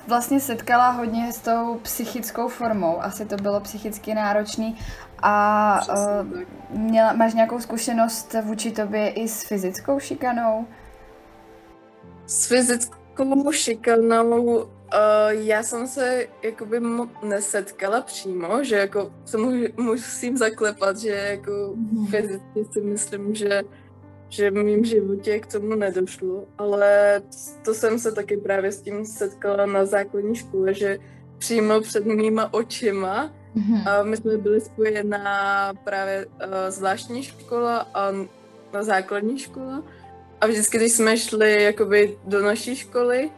vlastně 0.08 0.40
setkala 0.40 0.90
hodně 0.90 1.34
s 1.34 1.40
tou 1.40 1.80
psychickou 1.82 2.48
formou, 2.48 3.02
asi 3.02 3.26
to 3.26 3.36
bylo 3.36 3.60
psychicky 3.60 4.14
náročný 4.14 4.78
a 5.22 5.80
uh, 5.90 6.80
měla, 6.80 7.14
máš 7.14 7.34
nějakou 7.34 7.60
zkušenost 7.60 8.36
vůči 8.42 8.72
tobě 8.72 9.10
i 9.10 9.28
s 9.28 9.48
fyzickou 9.48 10.00
šikanou? 10.00 10.68
S 12.26 12.48
fyzickou 12.48 13.52
šikanou 13.52 14.44
uh, 14.44 14.68
já 15.30 15.64
jsem 15.64 15.88
se 15.88 16.28
jakoby 16.44 16.82
nesetkala 17.24 18.02
přímo, 18.02 18.64
že 18.64 18.76
jako 18.76 19.14
se 19.26 19.38
musím 19.78 20.38
zaklepat, 20.38 20.98
že 20.98 21.10
jako 21.10 21.74
mhm. 21.76 22.08
fyzicky 22.08 22.66
si 22.72 22.82
myslím, 22.82 23.36
že 23.36 23.62
že 24.30 24.52
v 24.52 24.54
mém 24.54 24.86
životě 24.86 25.40
k 25.40 25.46
tomu 25.46 25.76
nedošlo, 25.76 26.44
ale 26.58 27.22
to 27.66 27.74
jsem 27.74 28.00
se 28.00 28.12
taky 28.12 28.38
právě 28.38 28.72
s 28.72 28.82
tím 28.82 29.06
setkala 29.06 29.66
na 29.66 29.86
základní 29.86 30.36
škole, 30.36 30.74
že 30.74 31.00
přímo 31.38 31.82
před 31.82 32.06
mýma 32.06 32.54
očima 32.54 33.32
mm-hmm. 33.56 33.90
a 33.90 34.04
my 34.04 34.18
jsme 34.18 34.38
byli 34.38 34.62
spojená 34.62 35.74
právě 35.84 36.26
uh, 36.26 36.32
zvláštní 36.70 37.24
škola 37.24 37.88
a 37.94 38.12
na 38.74 38.84
základní 38.84 39.40
škola 39.40 39.84
a 40.42 40.48
vždycky, 40.48 40.78
když 40.78 40.92
jsme 40.92 41.18
šli 41.18 41.64
jakoby 41.64 42.18
do 42.26 42.42
naší 42.42 42.76
školy 42.76 43.32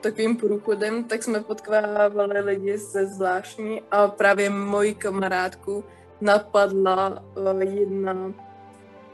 takovým 0.00 0.36
průchodem, 0.36 1.04
tak 1.04 1.22
jsme 1.22 1.40
potkávali 1.40 2.40
lidi 2.40 2.78
ze 2.78 3.06
zvláštní 3.06 3.82
a 3.90 4.08
právě 4.08 4.50
moji 4.50 4.94
kamarádku 4.94 5.84
napadla 6.20 7.22
uh, 7.36 7.62
jedna 7.62 8.32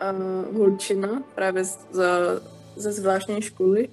uh, 0.03 0.57
holčina 0.57 1.23
právě 1.35 1.65
z, 1.65 1.79
ze 2.77 2.93
zvláštní 2.93 3.43
školy. 3.43 3.89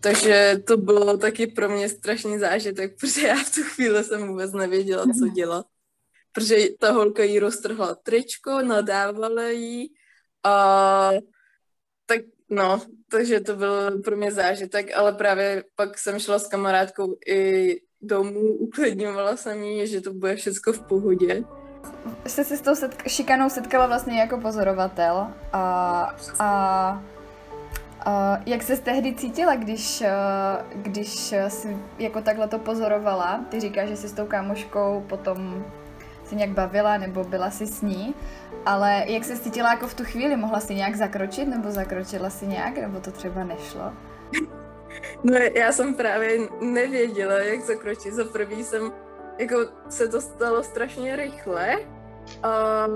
Takže 0.00 0.62
to 0.66 0.76
bylo 0.76 1.16
taky 1.16 1.46
pro 1.46 1.68
mě 1.68 1.88
strašný 1.88 2.38
zážitek, 2.38 2.96
protože 3.00 3.26
já 3.26 3.36
v 3.36 3.54
tu 3.54 3.62
chvíli 3.62 4.04
jsem 4.04 4.28
vůbec 4.28 4.52
nevěděla, 4.52 5.04
co 5.04 5.24
mhm. 5.26 5.34
dělat. 5.34 5.66
Protože 6.32 6.56
ta 6.78 6.92
holka 6.92 7.22
jí 7.22 7.38
roztrhla 7.38 7.94
tričko, 7.94 8.62
nadávala 8.62 9.48
jí 9.48 9.94
a 10.44 11.10
tak 12.06 12.20
no, 12.50 12.80
takže 13.10 13.40
to 13.40 13.56
byl 13.56 14.02
pro 14.02 14.16
mě 14.16 14.32
zážitek, 14.32 14.96
ale 14.96 15.12
právě 15.12 15.64
pak 15.74 15.98
jsem 15.98 16.18
šla 16.18 16.38
s 16.38 16.48
kamarádkou 16.48 17.16
i 17.26 17.80
domů, 18.00 18.40
uklidňovala 18.40 19.36
jsem 19.36 19.62
jí, 19.62 19.86
že 19.86 20.00
to 20.00 20.12
bude 20.12 20.36
všechno 20.36 20.72
v 20.72 20.82
pohodě 20.82 21.44
jste 22.26 22.44
se 22.44 22.56
s 22.56 22.60
tou 22.60 22.72
setk- 22.72 23.08
šikanou 23.08 23.48
setkala 23.48 23.86
vlastně 23.86 24.20
jako 24.20 24.38
pozorovatel 24.38 25.26
a, 25.52 26.14
a 26.38 27.02
a 28.04 28.38
jak 28.46 28.62
se 28.62 28.76
tehdy 28.76 29.14
cítila, 29.14 29.54
když, 29.54 30.02
když 30.74 31.34
jsi 31.48 31.76
jako 31.98 32.20
takhle 32.22 32.48
to 32.48 32.58
pozorovala? 32.58 33.40
Ty 33.48 33.60
říkáš, 33.60 33.88
že 33.88 33.96
jsi 33.96 34.08
s 34.08 34.12
tou 34.12 34.26
kámoškou 34.26 35.04
potom 35.08 35.64
se 36.24 36.34
nějak 36.34 36.50
bavila 36.50 36.98
nebo 36.98 37.24
byla 37.24 37.50
si 37.50 37.66
s 37.66 37.82
ní, 37.82 38.14
ale 38.66 39.04
jak 39.06 39.24
se 39.24 39.36
cítila 39.38 39.70
jako 39.70 39.86
v 39.88 39.94
tu 39.94 40.04
chvíli? 40.04 40.36
Mohla 40.36 40.60
si 40.60 40.74
nějak 40.74 40.96
zakročit 40.96 41.48
nebo 41.48 41.70
zakročila 41.70 42.30
si 42.30 42.46
nějak, 42.46 42.78
nebo 42.78 43.00
to 43.00 43.10
třeba 43.10 43.44
nešlo? 43.44 43.92
No 45.24 45.36
já 45.54 45.72
jsem 45.72 45.94
právě 45.94 46.38
nevěděla, 46.60 47.38
jak 47.38 47.60
zakročit. 47.60 48.14
Za 48.14 48.24
prvý 48.24 48.64
jsem 48.64 48.92
jako 49.40 49.56
se 49.88 50.08
to 50.08 50.20
stalo 50.20 50.62
strašně 50.62 51.16
rychle. 51.16 51.76
A 52.42 52.86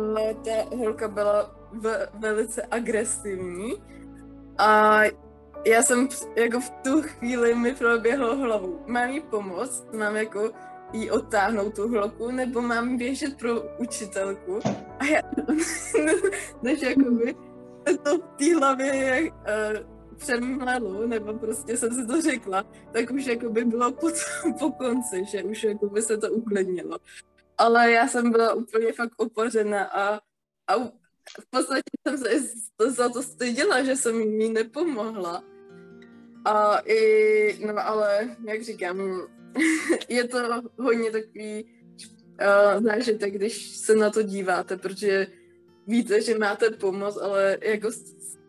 ta 0.44 0.76
holka 0.76 1.08
byla 1.08 1.56
v, 1.72 2.08
velice 2.18 2.62
agresivní. 2.70 3.82
A 4.58 5.00
já 5.66 5.82
jsem 5.82 6.08
jako 6.36 6.60
v 6.60 6.70
tu 6.70 7.02
chvíli 7.02 7.54
mi 7.54 7.74
proběhlo 7.74 8.36
hlavou, 8.36 8.78
mám 8.86 9.10
jí 9.10 9.20
pomoct, 9.20 9.86
mám 9.92 10.16
jako 10.16 10.50
jí 10.92 11.10
odtáhnout 11.10 11.74
tu 11.74 11.88
holku, 11.88 12.30
nebo 12.30 12.60
mám 12.60 12.96
běžet 12.96 13.38
pro 13.38 13.62
učitelku. 13.78 14.60
A 14.98 15.04
já, 15.04 15.20
než 16.62 16.82
jakoby 16.82 17.34
to 18.02 18.18
v 18.18 18.20
té 18.36 18.54
hlavě, 18.56 18.94
jak, 18.94 19.24
uh, 19.24 19.93
přemlelo, 20.14 21.06
nebo 21.06 21.38
prostě 21.38 21.76
jsem 21.76 21.94
si 21.94 22.06
to 22.06 22.20
řekla, 22.20 22.64
tak 22.92 23.10
už 23.10 23.26
jako 23.26 23.48
by 23.48 23.64
bylo 23.64 23.92
po, 23.92 24.08
po 24.58 24.72
konci, 24.72 25.24
že 25.24 25.42
už 25.42 25.64
jako 25.64 25.86
by 25.86 26.02
se 26.02 26.16
to 26.16 26.32
uklidnilo. 26.32 26.98
Ale 27.58 27.92
já 27.92 28.08
jsem 28.08 28.30
byla 28.30 28.54
úplně 28.54 28.92
fakt 28.92 29.12
opořena 29.16 29.84
a, 29.84 30.20
a 30.66 30.78
v 31.40 31.50
podstatě 31.50 31.90
jsem 32.08 32.18
se 32.18 32.90
za 32.90 33.08
to 33.08 33.22
styděla, 33.22 33.82
že 33.82 33.96
jsem 33.96 34.20
jí 34.20 34.52
nepomohla. 34.52 35.44
A 36.44 36.78
i, 36.78 37.66
no 37.66 37.74
ale, 37.88 38.36
jak 38.48 38.62
říkám, 38.62 39.28
je 40.08 40.28
to 40.28 40.38
hodně 40.78 41.10
takový 41.10 41.64
uh, 41.64 42.84
zážitek, 42.84 43.34
když 43.34 43.76
se 43.76 43.96
na 43.96 44.10
to 44.10 44.22
díváte, 44.22 44.76
protože 44.76 45.26
víte, 45.86 46.20
že 46.20 46.38
máte 46.38 46.70
pomoc, 46.70 47.16
ale 47.16 47.58
jako 47.62 47.88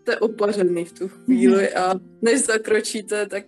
jste 0.05 0.17
opařený 0.17 0.85
v 0.85 0.91
tu 0.91 1.07
chvíli 1.07 1.73
a 1.73 1.93
než 2.21 2.45
zakročíte, 2.45 3.25
tak 3.25 3.43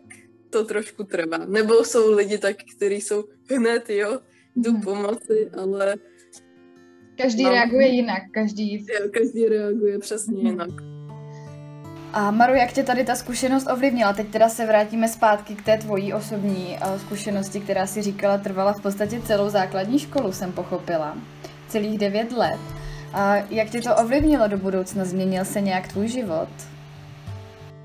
to 0.49 0.65
trošku 0.65 1.03
trvá. 1.03 1.37
Nebo 1.37 1.85
jsou 1.85 2.15
lidi 2.15 2.37
tak, 2.37 2.55
kteří 2.75 2.95
jsou 2.95 3.23
hned, 3.49 3.89
jo, 3.89 4.19
jdu 4.55 4.71
mhm. 4.71 4.81
pomoci, 4.81 5.49
ale... 5.57 5.95
Každý 7.17 7.43
no, 7.43 7.49
reaguje 7.49 7.87
jinak, 7.87 8.21
každý... 8.31 8.73
Jo, 8.73 9.09
každý 9.13 9.45
reaguje 9.45 9.99
přesně 9.99 10.37
mhm. 10.37 10.47
jinak. 10.47 10.69
A 12.13 12.31
Maru, 12.31 12.53
jak 12.53 12.73
tě 12.73 12.83
tady 12.83 13.03
ta 13.05 13.15
zkušenost 13.15 13.67
ovlivnila? 13.73 14.13
Teď 14.13 14.27
teda 14.27 14.49
se 14.49 14.65
vrátíme 14.65 15.07
zpátky 15.07 15.55
k 15.55 15.65
té 15.65 15.77
tvojí 15.77 16.13
osobní 16.13 16.77
uh, 16.81 16.99
zkušenosti, 16.99 17.59
která 17.59 17.87
si 17.87 18.01
říkala 18.01 18.37
trvala 18.37 18.73
v 18.73 18.81
podstatě 18.81 19.21
celou 19.21 19.49
základní 19.49 19.99
školu, 19.99 20.31
jsem 20.31 20.51
pochopila. 20.51 21.17
Celých 21.67 21.99
devět 21.99 22.31
let. 22.31 22.59
A 23.13 23.35
jak 23.35 23.69
tě 23.69 23.81
to 23.81 23.95
ovlivnilo 23.95 24.47
do 24.47 24.57
budoucna? 24.57 25.05
Změnil 25.05 25.45
se 25.45 25.61
nějak 25.61 25.87
tvůj 25.87 26.07
život? 26.07 26.49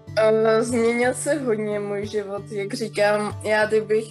Uh, 0.09 0.63
změnil 0.63 1.15
se 1.15 1.35
hodně 1.35 1.81
můj 1.81 2.07
život, 2.07 2.53
jak 2.53 2.75
říkám, 2.75 3.41
já 3.45 3.67
kdybych 3.67 4.07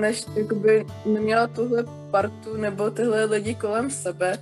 než 0.00 0.24
jakoby 0.34 0.86
neměla 1.06 1.46
tuhle 1.46 1.84
partu 2.10 2.56
nebo 2.56 2.90
tyhle 2.90 3.24
lidi 3.24 3.54
kolem 3.54 3.90
sebe, 3.90 4.38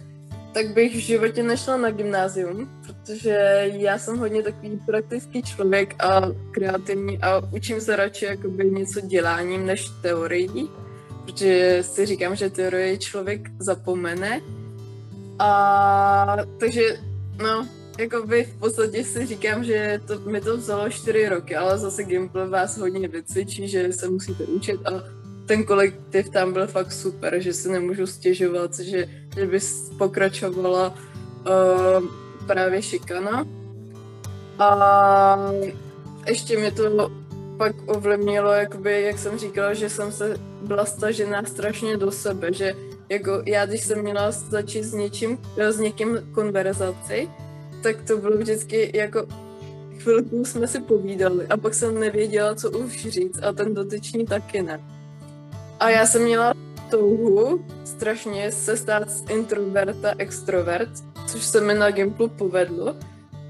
tak 0.52 0.74
bych 0.74 0.94
v 0.94 0.98
životě 0.98 1.42
nešla 1.42 1.76
na 1.76 1.90
gymnázium, 1.90 2.70
protože 2.86 3.64
já 3.72 3.98
jsem 3.98 4.18
hodně 4.18 4.42
takový 4.42 4.80
praktický 4.86 5.42
člověk 5.42 6.04
a 6.04 6.22
kreativní 6.50 7.18
a 7.22 7.42
učím 7.52 7.80
se 7.80 7.96
radši 7.96 8.24
jakoby 8.24 8.70
něco 8.70 9.00
děláním 9.00 9.66
než 9.66 9.88
teorií, 10.02 10.70
protože 11.24 11.78
si 11.82 12.06
říkám, 12.06 12.36
že 12.36 12.50
teorie 12.50 12.98
člověk 12.98 13.40
zapomene 13.58 14.40
a 15.38 16.36
takže, 16.58 17.00
no, 17.42 17.68
jako 17.98 18.26
by 18.26 18.44
v 18.44 18.58
podstatě 18.58 19.04
si 19.04 19.26
říkám, 19.26 19.64
že 19.64 20.00
to, 20.06 20.18
mi 20.18 20.40
to 20.40 20.56
vzalo 20.56 20.90
čtyři 20.90 21.28
roky, 21.28 21.56
ale 21.56 21.78
zase 21.78 22.04
Gimple 22.04 22.48
vás 22.48 22.78
hodně 22.78 23.08
vycvičí, 23.08 23.68
že 23.68 23.92
se 23.92 24.08
musíte 24.08 24.44
učit 24.44 24.80
a 24.86 25.02
ten 25.46 25.64
kolektiv 25.64 26.28
tam 26.28 26.52
byl 26.52 26.66
fakt 26.66 26.92
super, 26.92 27.40
že 27.40 27.52
si 27.52 27.68
nemůžu 27.68 28.06
stěžovat, 28.06 28.78
že, 28.78 29.08
že 29.36 29.46
by 29.46 29.58
pokračovala 29.98 30.94
uh, 30.94 32.08
právě 32.46 32.82
šikana. 32.82 33.46
A 34.58 35.38
ještě 36.26 36.58
mě 36.58 36.70
to 36.70 37.10
pak 37.56 37.72
ovlivnilo, 37.86 38.52
jakoby, 38.52 39.02
jak 39.02 39.18
jsem 39.18 39.38
říkala, 39.38 39.74
že 39.74 39.90
jsem 39.90 40.12
se 40.12 40.36
byla 40.62 40.84
stažená 40.84 41.42
strašně 41.44 41.96
do 41.96 42.10
sebe, 42.10 42.52
že 42.52 42.74
jako 43.08 43.42
já, 43.46 43.66
když 43.66 43.84
jsem 43.84 44.02
měla 44.02 44.30
začít 44.30 44.82
s 44.82 44.92
něčím, 44.92 45.38
s 45.58 45.78
někým 45.78 46.18
konverzaci, 46.32 47.28
tak 47.82 48.02
to 48.06 48.16
bylo 48.16 48.36
vždycky 48.36 48.90
jako 48.94 49.26
chvilku 49.98 50.44
jsme 50.44 50.66
si 50.68 50.80
povídali 50.80 51.46
a 51.46 51.56
pak 51.56 51.74
jsem 51.74 52.00
nevěděla, 52.00 52.54
co 52.54 52.70
už 52.70 53.06
říct 53.08 53.42
a 53.42 53.52
ten 53.52 53.74
dotyčný 53.74 54.26
taky 54.26 54.62
ne. 54.62 54.80
A 55.80 55.90
já 55.90 56.06
jsem 56.06 56.22
měla 56.22 56.54
touhu 56.90 57.64
strašně 57.84 58.52
se 58.52 58.76
stát 58.76 59.10
z 59.10 59.30
introverta 59.30 60.14
extrovert, 60.18 60.90
což 61.26 61.44
se 61.44 61.60
mi 61.60 61.74
na 61.74 61.90
Gimplu 61.90 62.28
povedlo. 62.28 62.96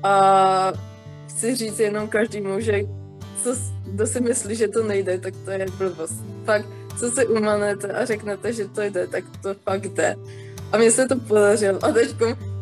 A 0.03 0.73
chci 1.29 1.55
říct 1.55 1.81
jenom 1.81 2.09
každému, 2.09 2.61
že 2.61 2.81
co, 3.43 3.55
kdo 3.87 4.07
si 4.07 4.21
myslí, 4.21 4.55
že 4.55 4.69
to 4.69 4.83
nejde, 4.83 5.19
tak 5.19 5.35
to 5.45 5.51
je 5.51 5.67
blbost. 5.79 6.25
Fakt, 6.45 6.69
co 6.99 7.11
si 7.11 7.27
umanete 7.27 7.93
a 7.93 8.05
řeknete, 8.05 8.53
že 8.53 8.69
to 8.69 8.83
jde, 8.83 9.07
tak 9.07 9.25
to 9.43 9.55
fakt 9.55 9.87
jde. 9.87 10.17
A 10.73 10.79
mně 10.79 10.91
se 10.91 11.09
to 11.09 11.17
podařilo. 11.17 11.85
A 11.85 11.93
teď 11.93 12.15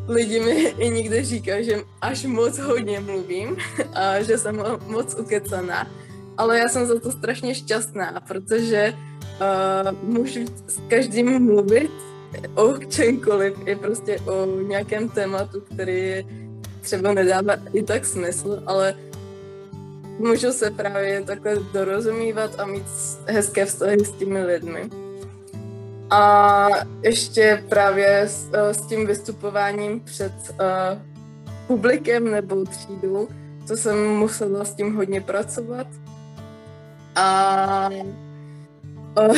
lidi 0.08 0.40
mi 0.40 0.52
i 0.78 0.90
někde 0.90 1.24
říkají, 1.24 1.64
že 1.64 1.80
až 2.00 2.24
moc 2.24 2.58
hodně 2.58 3.00
mluvím 3.00 3.56
a 3.94 4.22
že 4.22 4.38
jsem 4.38 4.62
moc 4.86 5.14
ukecaná. 5.14 5.90
Ale 6.36 6.58
já 6.58 6.68
jsem 6.68 6.86
za 6.86 7.00
to 7.00 7.12
strašně 7.12 7.54
šťastná, 7.54 8.22
protože 8.28 8.94
uh, 8.94 9.98
můžu 10.02 10.40
s 10.66 10.80
každým 10.88 11.44
mluvit 11.44 11.90
o 12.54 12.78
čemkoliv, 12.78 13.54
i 13.66 13.76
prostě 13.76 14.18
o 14.20 14.46
nějakém 14.62 15.08
tématu, 15.08 15.60
který 15.60 16.26
třeba 16.80 17.14
nedává 17.14 17.54
i 17.72 17.82
tak 17.82 18.04
smysl, 18.04 18.62
ale 18.66 18.94
můžu 20.18 20.52
se 20.52 20.70
právě 20.70 21.22
takhle 21.22 21.56
dorozumívat 21.72 22.60
a 22.60 22.66
mít 22.66 22.86
hezké 23.26 23.66
vztahy 23.66 24.04
s 24.04 24.12
těmi 24.12 24.44
lidmi. 24.44 24.90
A 26.10 26.68
ještě 27.02 27.64
právě 27.68 28.20
s, 28.20 28.50
eh, 28.52 28.74
s 28.74 28.86
tím 28.86 29.06
vystupováním 29.06 30.00
před 30.00 30.32
uh, 30.50 31.02
publikem 31.66 32.30
nebo 32.30 32.64
třídou, 32.64 33.28
to 33.68 33.76
jsem 33.76 34.08
musela 34.08 34.64
s 34.64 34.74
tím 34.74 34.94
hodně 34.94 35.20
pracovat. 35.20 35.86
A 37.14 37.88
uh, 39.18 39.36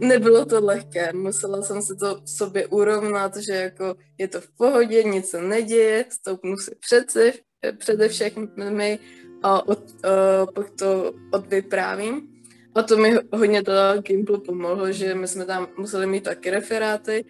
nebylo 0.00 0.44
to 0.44 0.64
lehké, 0.64 1.12
musela 1.12 1.62
jsem 1.62 1.82
se 1.82 1.94
to 1.94 2.20
v 2.24 2.30
sobě 2.30 2.66
urovnat, 2.66 3.36
že 3.36 3.52
jako 3.52 3.94
je 4.18 4.28
to 4.28 4.40
v 4.40 4.48
pohodě, 4.56 5.02
nic 5.02 5.30
se 5.30 5.42
neděje, 5.42 6.04
stoupnu 6.10 6.56
si 6.56 6.74
před, 6.80 7.10
se, 7.10 7.32
přede 7.78 8.08
všechny 8.08 8.98
a 9.42 9.68
od, 9.68 9.78
uh, 9.78 10.52
pak 10.54 10.70
to 10.70 11.12
odvyprávím. 11.32 12.28
A 12.74 12.82
to 12.82 12.96
mi 12.96 13.14
hodně 13.32 13.62
to 13.62 13.72
Gimplu 13.98 14.40
pomohlo, 14.40 14.92
že 14.92 15.14
my 15.14 15.28
jsme 15.28 15.44
tam 15.44 15.68
museli 15.78 16.06
mít 16.06 16.24
taky 16.24 16.50
referáty 16.50 17.24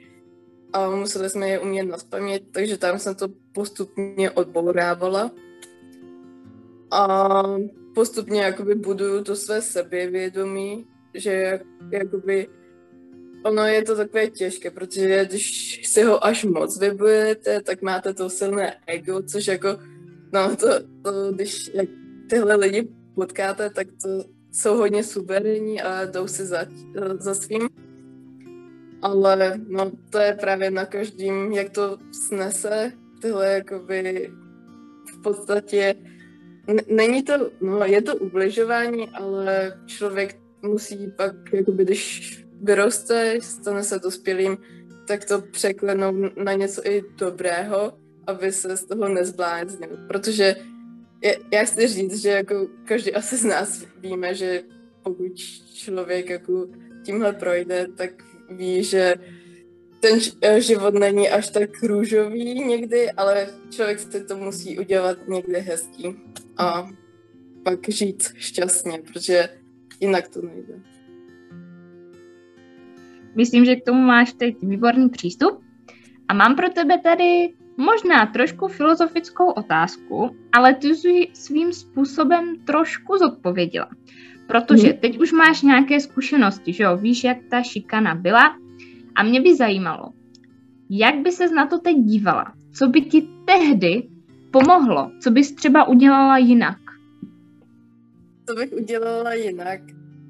a 0.72 0.90
museli 0.90 1.30
jsme 1.30 1.48
je 1.48 1.60
umět 1.60 1.84
naspamět, 1.84 2.42
takže 2.52 2.78
tam 2.78 2.98
jsem 2.98 3.14
to 3.14 3.28
postupně 3.52 4.30
odbourávala. 4.30 5.30
A 6.90 7.42
postupně 7.94 8.42
jakoby 8.42 8.74
buduju 8.74 9.24
to 9.24 9.36
své 9.36 9.62
sebevědomí, 9.62 10.86
že 11.14 11.32
jak, 11.32 11.62
jakoby 11.90 12.48
ono 13.44 13.64
je 13.64 13.82
to 13.82 13.96
takové 13.96 14.26
těžké, 14.26 14.70
protože 14.70 15.24
když 15.24 15.80
si 15.88 16.02
ho 16.02 16.24
až 16.24 16.44
moc 16.44 16.80
vybujete, 16.80 17.62
tak 17.62 17.82
máte 17.82 18.14
to 18.14 18.30
silné 18.30 18.76
ego, 18.86 19.22
což 19.22 19.46
jako, 19.46 19.68
no 20.32 20.56
to, 20.56 20.68
to 21.02 21.32
když 21.32 21.70
jak 21.74 21.88
tyhle 22.30 22.56
lidi 22.56 22.88
potkáte, 23.14 23.70
tak 23.70 23.86
to 24.02 24.24
jsou 24.52 24.76
hodně 24.76 25.04
suverénní 25.04 25.82
a 25.82 26.04
jdou 26.04 26.28
si 26.28 26.46
za, 26.46 26.66
za 27.18 27.34
svým. 27.34 27.68
Ale 29.02 29.60
no, 29.68 29.92
to 30.10 30.18
je 30.18 30.36
právě 30.40 30.70
na 30.70 30.84
každým, 30.84 31.52
jak 31.52 31.70
to 31.70 31.98
snese. 32.12 32.92
Tyhle 33.22 33.52
jakoby 33.52 34.30
v 35.14 35.22
podstatě 35.22 35.94
není 36.88 37.22
to, 37.22 37.50
no 37.60 37.84
je 37.84 38.02
to 38.02 38.16
ubližování, 38.16 39.08
ale 39.08 39.80
člověk 39.86 40.38
musí 40.62 41.12
pak, 41.16 41.34
jakoby 41.52 41.84
když 41.84 42.44
vyroste, 42.62 43.38
stane 43.40 43.82
se 43.82 43.98
dospělým, 43.98 44.58
tak 45.08 45.24
to 45.24 45.40
překlenou 45.40 46.12
na 46.44 46.52
něco 46.52 46.86
i 46.86 47.02
dobrého, 47.16 47.92
aby 48.26 48.52
se 48.52 48.76
z 48.76 48.84
toho 48.84 49.08
nezbláznil. 49.08 49.98
Protože 50.08 50.56
já 51.52 51.64
chci 51.64 51.88
říct, 51.88 52.22
že 52.22 52.28
jako 52.28 52.68
každý 52.84 53.14
asi 53.14 53.36
z 53.36 53.44
nás 53.44 53.84
víme, 54.00 54.34
že 54.34 54.62
pokud 55.02 55.34
člověk 55.74 56.30
jako 56.30 56.66
tímhle 57.04 57.32
projde, 57.32 57.86
tak 57.96 58.10
ví, 58.50 58.84
že 58.84 59.14
ten 60.00 60.18
eh, 60.42 60.60
život 60.60 60.94
není 60.94 61.30
až 61.30 61.50
tak 61.50 61.82
růžový 61.82 62.64
někdy, 62.64 63.10
ale 63.10 63.48
člověk 63.70 63.98
si 63.98 64.24
to 64.24 64.36
musí 64.36 64.78
udělat 64.78 65.18
někde 65.28 65.58
hezký 65.58 66.16
a 66.56 66.88
pak 67.64 67.88
žít 67.88 68.22
šťastně, 68.36 69.02
protože 69.12 69.48
jinak 70.00 70.28
to 70.28 70.42
nejde. 70.42 70.82
Myslím, 73.34 73.64
že 73.64 73.76
k 73.76 73.84
tomu 73.84 74.00
máš 74.00 74.32
teď 74.32 74.56
výborný 74.62 75.08
přístup. 75.08 75.62
A 76.28 76.34
mám 76.34 76.56
pro 76.56 76.68
tebe 76.68 76.98
tady 76.98 77.54
Možná 77.76 78.26
trošku 78.26 78.68
filozofickou 78.68 79.50
otázku, 79.50 80.36
ale 80.52 80.74
ty 80.74 80.94
jsi 80.94 81.28
svým 81.32 81.72
způsobem 81.72 82.56
trošku 82.64 83.18
zodpověděla. 83.18 83.90
Protože 84.46 84.88
mhm. 84.88 84.96
teď 84.96 85.20
už 85.20 85.32
máš 85.32 85.62
nějaké 85.62 86.00
zkušenosti, 86.00 86.72
že 86.72 86.84
jo, 86.84 86.96
víš, 86.96 87.24
jak 87.24 87.38
ta 87.50 87.62
šikana 87.62 88.14
byla 88.14 88.56
a 89.14 89.22
mě 89.22 89.40
by 89.40 89.56
zajímalo, 89.56 90.12
jak 90.90 91.14
by 91.14 91.32
ses 91.32 91.50
na 91.50 91.66
to 91.66 91.78
teď 91.78 91.96
dívala? 91.96 92.54
Co 92.72 92.88
by 92.88 93.00
ti 93.00 93.28
tehdy 93.44 94.08
pomohlo? 94.50 95.10
Co 95.22 95.30
bys 95.30 95.52
třeba 95.52 95.88
udělala 95.88 96.38
jinak? 96.38 96.78
Co 98.48 98.54
bych 98.54 98.72
udělala 98.72 99.34
jinak? 99.34 99.80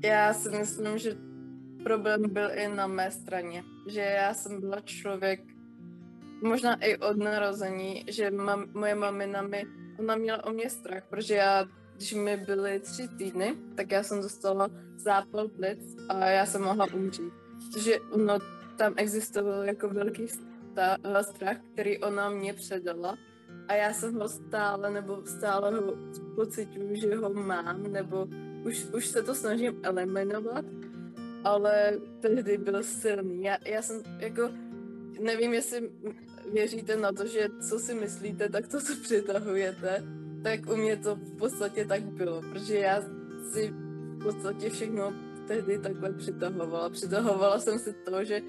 Já 0.04 0.32
si 0.34 0.48
myslím, 0.58 0.98
že 0.98 1.16
problém 1.84 2.22
byl 2.32 2.48
i 2.54 2.68
na 2.76 2.86
mé 2.86 3.10
straně. 3.10 3.64
Že 3.86 4.00
já 4.00 4.34
jsem 4.34 4.60
byla 4.60 4.80
člověk, 4.80 5.40
možná 6.42 6.84
i 6.84 6.96
od 6.96 7.16
narození, 7.16 8.04
že 8.08 8.30
mam, 8.30 8.66
moje 8.72 8.94
mamina 8.94 9.42
mi, 9.42 9.64
ona 9.98 10.16
měla 10.16 10.44
o 10.44 10.52
mě 10.52 10.70
strach, 10.70 11.02
protože 11.10 11.34
já, 11.34 11.64
když 11.96 12.14
mi 12.14 12.36
byly 12.36 12.80
tři 12.80 13.08
týdny, 13.18 13.56
tak 13.74 13.90
já 13.90 14.02
jsem 14.02 14.22
dostala 14.22 14.68
zápal 14.96 15.48
plic 15.48 15.96
a 16.08 16.26
já 16.26 16.46
jsem 16.46 16.62
mohla 16.62 16.86
umřít. 16.94 17.32
Takže 17.72 18.00
ono 18.00 18.38
tam 18.76 18.94
existoval 18.96 19.64
jako 19.64 19.88
velký 19.88 20.26
strach, 21.22 21.56
který 21.72 21.98
ona 21.98 22.30
mě 22.30 22.52
předala 22.52 23.16
a 23.68 23.74
já 23.74 23.92
jsem 23.92 24.14
ho 24.14 24.28
stále, 24.28 24.90
nebo 24.90 25.22
stále 25.26 25.70
ho 25.70 25.94
pocituju, 26.34 26.94
že 26.94 27.16
ho 27.16 27.34
mám, 27.34 27.92
nebo 27.92 28.28
už, 28.64 28.86
už 28.94 29.06
se 29.06 29.22
to 29.22 29.34
snažím 29.34 29.80
eliminovat, 29.82 30.64
ale 31.44 31.92
tehdy 32.20 32.58
byl 32.58 32.82
silný. 32.82 33.42
Já, 33.42 33.56
já 33.64 33.82
jsem 33.82 34.02
jako 34.18 34.50
nevím, 35.20 35.54
jestli 35.54 35.90
věříte 36.52 36.96
na 36.96 37.12
to, 37.12 37.26
že 37.26 37.48
co 37.68 37.78
si 37.78 37.94
myslíte, 37.94 38.48
tak 38.48 38.68
to, 38.68 38.80
co 38.80 38.96
přitahujete, 39.02 40.04
tak 40.42 40.60
u 40.72 40.76
mě 40.76 40.96
to 40.96 41.14
v 41.14 41.36
podstatě 41.36 41.84
tak 41.84 42.02
bylo, 42.02 42.42
protože 42.42 42.78
já 42.78 43.02
si 43.52 43.68
v 43.68 44.22
podstatě 44.22 44.70
všechno 44.70 45.14
tehdy 45.46 45.78
takhle 45.78 46.12
přitahovala. 46.12 46.90
Přitahovala 46.90 47.58
jsem 47.58 47.78
si 47.78 47.92
to, 47.92 48.24
že 48.24 48.42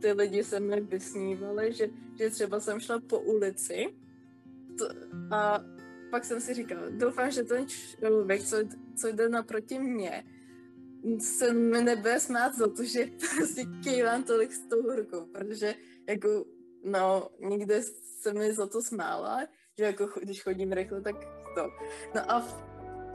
ty 0.00 0.12
lidi 0.12 0.44
se 0.44 0.60
mi 0.60 0.80
vysnívali, 0.80 1.72
že, 1.72 1.88
že 2.18 2.30
třeba 2.30 2.60
jsem 2.60 2.80
šla 2.80 3.00
po 3.00 3.20
ulici 3.20 3.94
to, 4.78 4.88
a 5.30 5.64
pak 6.10 6.24
jsem 6.24 6.40
si 6.40 6.54
říkala, 6.54 6.82
doufám, 6.90 7.30
že 7.30 7.42
ten 7.42 7.66
člověk, 7.68 8.42
co, 8.42 8.56
co 8.96 9.08
jde 9.08 9.28
naproti 9.28 9.78
mně, 9.78 10.24
se 11.20 11.52
mi 11.52 11.82
nebude 11.82 12.20
smát 12.20 12.54
za 12.54 12.68
to, 12.68 12.84
že 12.84 13.06
prostě 13.36 13.62
kývám 13.84 14.24
tolik 14.24 14.52
s 14.52 14.60
tou 14.60 14.96
rukou, 14.96 15.26
protože 15.32 15.74
jako, 16.08 16.44
no, 16.84 17.28
nikde 17.40 17.82
se 18.20 18.32
mi 18.32 18.52
za 18.52 18.66
to 18.66 18.82
smála, 18.82 19.40
že 19.78 19.84
jako 19.84 20.08
když 20.22 20.42
chodím 20.42 20.72
rychle, 20.72 21.00
tak 21.00 21.16
to. 21.54 21.70
No 22.14 22.32
a 22.32 22.40
v 22.40 22.74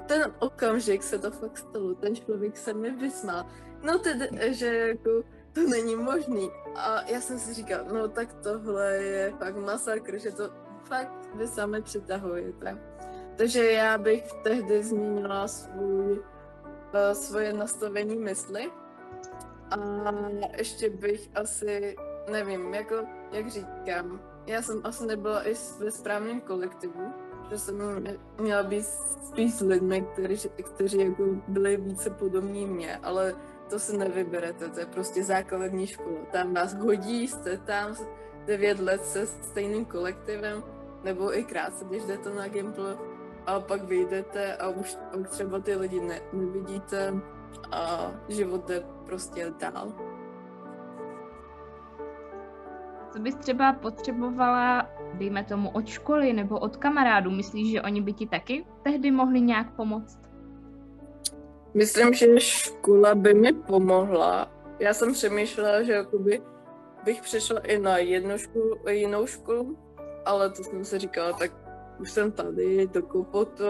ten 0.09 0.33
okamžik 0.39 1.03
se 1.03 1.19
to 1.19 1.31
fakt 1.31 1.57
stalo, 1.57 1.95
ten 1.95 2.15
člověk 2.15 2.57
se 2.57 2.73
mi 2.73 2.91
vysmál. 2.91 3.45
No 3.83 3.99
tedy, 3.99 4.53
že 4.53 4.75
jako 4.77 5.23
to 5.53 5.61
není 5.61 5.95
možný. 5.95 6.49
A 6.75 7.01
já 7.11 7.21
jsem 7.21 7.39
si 7.39 7.53
říkal, 7.53 7.85
no 7.93 8.07
tak 8.07 8.33
tohle 8.33 8.95
je 8.95 9.33
fakt 9.39 9.55
masakr, 9.55 10.17
že 10.17 10.31
to 10.31 10.49
fakt 10.83 11.29
vy 11.35 11.47
sami 11.47 11.81
přitahujete. 11.81 12.77
Takže 13.37 13.71
já 13.71 13.97
bych 13.97 14.33
tehdy 14.43 14.83
změnila 14.83 15.47
svůj, 15.47 16.11
uh, 16.11 17.13
svoje 17.13 17.53
nastavení 17.53 18.15
mysli 18.15 18.71
A 19.71 19.77
ještě 20.57 20.89
bych 20.89 21.29
asi, 21.35 21.95
nevím, 22.29 22.73
jako, 22.73 22.95
jak 23.31 23.47
říkám, 23.47 24.19
já 24.47 24.61
jsem 24.61 24.81
asi 24.83 25.05
nebyla 25.05 25.47
i 25.47 25.53
ve 25.79 25.91
správném 25.91 26.41
kolektivu, 26.41 27.13
že 27.49 27.59
jsem 27.59 28.03
měla 28.41 28.63
být 28.63 28.85
spíš 29.27 29.53
s 29.53 29.61
lidmi, 29.61 30.01
kteří, 30.01 30.49
kteří 30.49 30.99
jako 30.99 31.23
byli 31.47 31.77
více 31.77 32.09
podobní 32.09 32.65
mě, 32.65 32.97
ale 32.97 33.35
to 33.69 33.79
si 33.79 33.97
nevyberete, 33.97 34.69
to 34.69 34.79
je 34.79 34.85
prostě 34.85 35.23
základní 35.23 35.87
škola. 35.87 36.17
Tam 36.31 36.53
vás 36.53 36.73
hodí, 36.73 37.27
jste 37.27 37.57
tam 37.57 37.95
devět 38.45 38.79
let 38.79 39.05
se 39.05 39.27
stejným 39.27 39.85
kolektivem, 39.85 40.63
nebo 41.03 41.37
i 41.37 41.43
krátce, 41.43 41.85
když 41.85 42.03
jdete 42.03 42.29
na 42.29 42.47
Gimpl 42.47 42.97
a 43.45 43.59
pak 43.59 43.83
vyjdete 43.83 44.55
a 44.55 44.67
už 44.69 44.97
třeba 45.29 45.59
ty 45.59 45.75
lidi 45.75 45.99
ne, 45.99 46.21
nevidíte 46.33 47.13
a 47.71 48.11
život 48.27 48.67
jde 48.67 48.83
prostě 49.05 49.53
dál. 49.59 50.08
Co 53.13 53.19
bys 53.19 53.35
třeba 53.35 53.73
potřebovala, 53.73 54.89
dejme 55.13 55.43
tomu, 55.43 55.69
od 55.69 55.87
školy 55.87 56.33
nebo 56.33 56.59
od 56.59 56.77
kamarádů? 56.77 57.31
Myslíš, 57.31 57.71
že 57.71 57.81
oni 57.81 58.01
by 58.01 58.13
ti 58.13 58.27
taky 58.27 58.65
tehdy 58.83 59.11
mohli 59.11 59.41
nějak 59.41 59.75
pomoct? 59.75 60.19
Myslím, 61.73 62.13
že 62.13 62.39
škola 62.39 63.15
by 63.15 63.33
mi 63.33 63.53
pomohla. 63.53 64.51
Já 64.79 64.93
jsem 64.93 65.13
přemýšlela, 65.13 65.83
že 65.83 65.93
jakoby 65.93 66.41
bych 67.03 67.21
přešla 67.21 67.59
i 67.59 67.79
na 67.79 67.97
jednu 67.97 68.37
školu, 68.37 68.75
jinou 68.89 69.25
školu, 69.25 69.77
ale 70.25 70.49
to 70.49 70.63
jsem 70.63 70.85
si 70.85 70.99
říkala, 70.99 71.33
tak 71.33 71.51
už 71.99 72.11
jsem 72.11 72.31
tady 72.31 72.87
do 72.87 73.03
Kopoto 73.03 73.65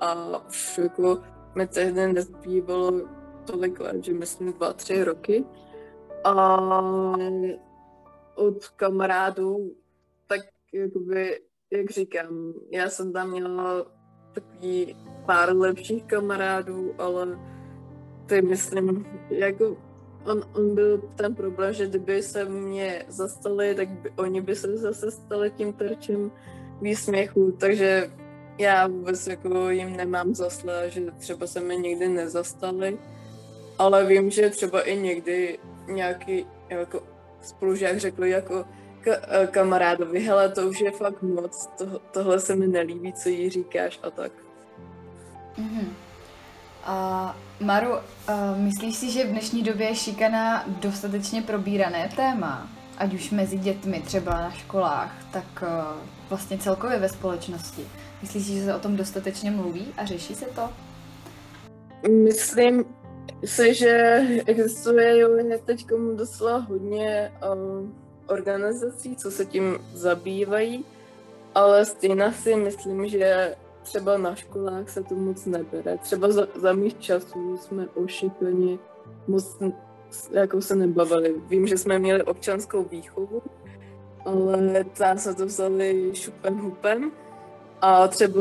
a 0.00 0.38
už 0.48 0.78
jako 0.78 1.18
mi 1.54 1.66
tehdy 1.66 2.12
nezbývalo 2.12 2.92
tolik 3.44 3.80
let, 3.80 4.04
že 4.04 4.12
myslím 4.12 4.52
dva, 4.52 4.72
tři 4.72 5.04
roky. 5.04 5.44
A 6.24 6.56
od 8.38 8.68
kamarádů, 8.68 9.76
tak 10.26 10.40
jakoby, 10.72 11.40
jak 11.70 11.90
říkám, 11.90 12.54
já 12.70 12.90
jsem 12.90 13.12
tam 13.12 13.30
měla 13.30 13.86
takový 14.32 14.96
pár 15.26 15.56
lepších 15.56 16.04
kamarádů, 16.04 16.94
ale 16.98 17.38
ty 18.26 18.42
myslím, 18.42 19.06
jako 19.30 19.76
on, 20.24 20.44
on 20.54 20.74
byl 20.74 21.02
ten 21.16 21.34
problém, 21.34 21.72
že 21.72 21.86
kdyby 21.86 22.22
se 22.22 22.44
mě 22.44 23.04
zastali, 23.08 23.74
tak 23.74 23.88
by, 23.88 24.10
oni 24.10 24.40
by 24.40 24.56
se 24.56 24.76
zase 24.76 25.10
stali 25.10 25.50
tím 25.50 25.72
terčem 25.72 26.30
výsměchu, 26.80 27.52
takže 27.60 28.10
já 28.58 28.86
vůbec 28.86 29.26
jako 29.26 29.70
jim 29.70 29.96
nemám 29.96 30.34
zasle, 30.34 30.90
že 30.90 31.10
třeba 31.18 31.46
se 31.46 31.60
mi 31.60 31.76
nikdy 31.76 32.08
nezastali, 32.08 32.98
ale 33.78 34.06
vím, 34.06 34.30
že 34.30 34.50
třeba 34.50 34.82
i 34.82 34.96
někdy 34.96 35.58
nějaký 35.86 36.46
jako 36.70 37.17
spolužák 37.42 37.98
řekl 37.98 38.24
jako 38.24 38.64
ka- 39.04 39.20
eh, 39.28 39.46
kamarádovi, 39.46 40.20
hele, 40.20 40.48
to 40.48 40.68
už 40.68 40.80
je 40.80 40.90
fakt 40.90 41.22
moc, 41.22 41.66
to, 41.78 41.98
tohle 42.12 42.40
se 42.40 42.56
mi 42.56 42.66
nelíbí, 42.66 43.12
co 43.12 43.28
jí 43.28 43.50
říkáš 43.50 44.00
a 44.02 44.10
tak. 44.10 44.32
Mm-hmm. 45.58 45.88
A 46.84 47.36
Maru, 47.60 47.90
uh, 47.90 47.98
myslíš 48.56 48.96
si, 48.96 49.10
že 49.10 49.24
v 49.24 49.30
dnešní 49.30 49.62
době 49.62 49.86
je 49.86 49.94
šikana 49.94 50.64
dostatečně 50.68 51.42
probírané 51.42 52.10
téma? 52.16 52.68
Ať 52.98 53.14
už 53.14 53.30
mezi 53.30 53.58
dětmi, 53.58 54.02
třeba 54.06 54.32
na 54.32 54.50
školách, 54.50 55.12
tak 55.32 55.44
uh, 55.62 55.68
vlastně 56.28 56.58
celkově 56.58 56.98
ve 56.98 57.08
společnosti. 57.08 57.82
Myslíš 58.22 58.46
si, 58.46 58.52
že 58.52 58.64
se 58.64 58.74
o 58.74 58.78
tom 58.78 58.96
dostatečně 58.96 59.50
mluví 59.50 59.86
a 59.96 60.04
řeší 60.04 60.34
se 60.34 60.44
to? 60.44 60.70
Myslím 62.24 62.84
si, 63.44 63.74
že 63.74 64.20
existuje 64.46 65.26
teď 65.64 65.86
docela 66.14 66.56
hodně 66.56 67.32
um, 67.52 67.94
organizací, 68.26 69.16
co 69.16 69.30
se 69.30 69.46
tím 69.46 69.78
zabývají, 69.94 70.84
ale 71.54 71.84
stejně 71.84 72.32
si 72.32 72.56
myslím, 72.56 73.08
že 73.08 73.56
třeba 73.82 74.18
na 74.18 74.34
školách 74.34 74.88
se 74.88 75.02
to 75.02 75.14
moc 75.14 75.46
nebere. 75.46 75.98
Třeba 75.98 76.32
za, 76.32 76.48
za 76.54 76.72
mých 76.72 76.98
časů 76.98 77.56
jsme 77.56 77.88
o 77.94 78.06
šikaně 78.06 78.78
moc 79.26 79.58
jako 80.32 80.62
se 80.62 80.76
nebavili. 80.76 81.34
Vím, 81.48 81.66
že 81.66 81.78
jsme 81.78 81.98
měli 81.98 82.22
občanskou 82.22 82.84
výchovu, 82.84 83.42
ale 84.24 84.84
tam 84.84 85.18
jsme 85.18 85.34
to 85.34 85.46
vzali 85.46 86.10
šupem 86.14 86.58
hupem 86.58 87.12
a 87.80 88.08
třeba 88.08 88.40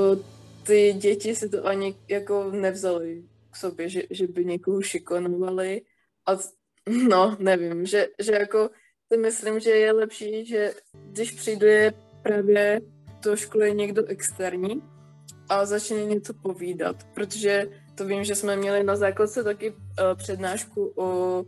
ty 0.64 0.94
děti 0.94 1.36
si 1.36 1.50
to 1.50 1.68
ani 1.68 1.96
jako 2.08 2.52
nevzali 2.52 3.24
sobě, 3.58 3.90
že, 3.90 4.02
že 4.10 4.28
by 4.28 4.46
někoho 4.46 4.82
šikonovali. 4.82 5.82
A 6.28 6.32
no, 7.10 7.38
nevím, 7.40 7.86
že, 7.86 8.08
že 8.20 8.32
jako 8.32 8.70
si 9.14 9.18
myslím, 9.20 9.60
že 9.60 9.70
je 9.70 9.92
lepší, 9.92 10.46
že 10.46 10.74
když 10.94 11.32
přijde 11.32 11.94
právě 12.24 12.82
do 13.24 13.36
školy 13.36 13.74
někdo 13.74 14.06
externí, 14.06 14.82
a 15.50 15.66
začne 15.66 16.06
něco 16.06 16.34
povídat, 16.34 17.04
protože 17.14 17.70
to 17.96 18.06
vím, 18.06 18.24
že 18.24 18.36
jsme 18.36 18.56
měli 18.56 18.84
na 18.84 18.96
základce 18.96 19.44
taky 19.44 19.70
uh, 19.70 19.78
přednášku 20.16 20.94
o, 20.96 21.44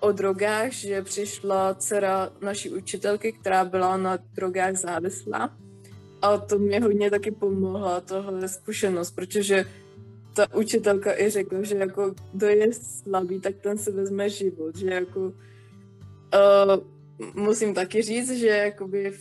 o 0.00 0.12
drogách, 0.12 0.72
že 0.72 1.02
přišla 1.02 1.74
dcera 1.74 2.30
naší 2.40 2.70
učitelky, 2.70 3.32
která 3.32 3.64
byla 3.64 3.96
na 3.96 4.18
drogách 4.34 4.76
závislá. 4.76 5.56
A 6.22 6.38
to 6.38 6.58
mě 6.58 6.80
hodně 6.80 7.10
taky 7.10 7.30
pomohla, 7.30 8.00
tohle 8.00 8.48
zkušenost, 8.48 9.10
protože 9.10 9.64
ta 10.38 10.54
učitelka 10.54 11.20
i 11.20 11.30
řekla, 11.30 11.62
že 11.62 11.76
jako 11.76 12.14
kdo 12.32 12.46
je 12.46 12.72
slabý, 12.72 13.40
tak 13.40 13.54
ten 13.56 13.78
si 13.78 13.92
vezme 13.92 14.30
život, 14.30 14.76
že 14.76 14.86
jako 14.86 15.20
uh, 15.20 15.32
musím 17.34 17.74
taky 17.74 18.02
říct, 18.02 18.30
že 18.30 18.46
jakoby 18.46 19.12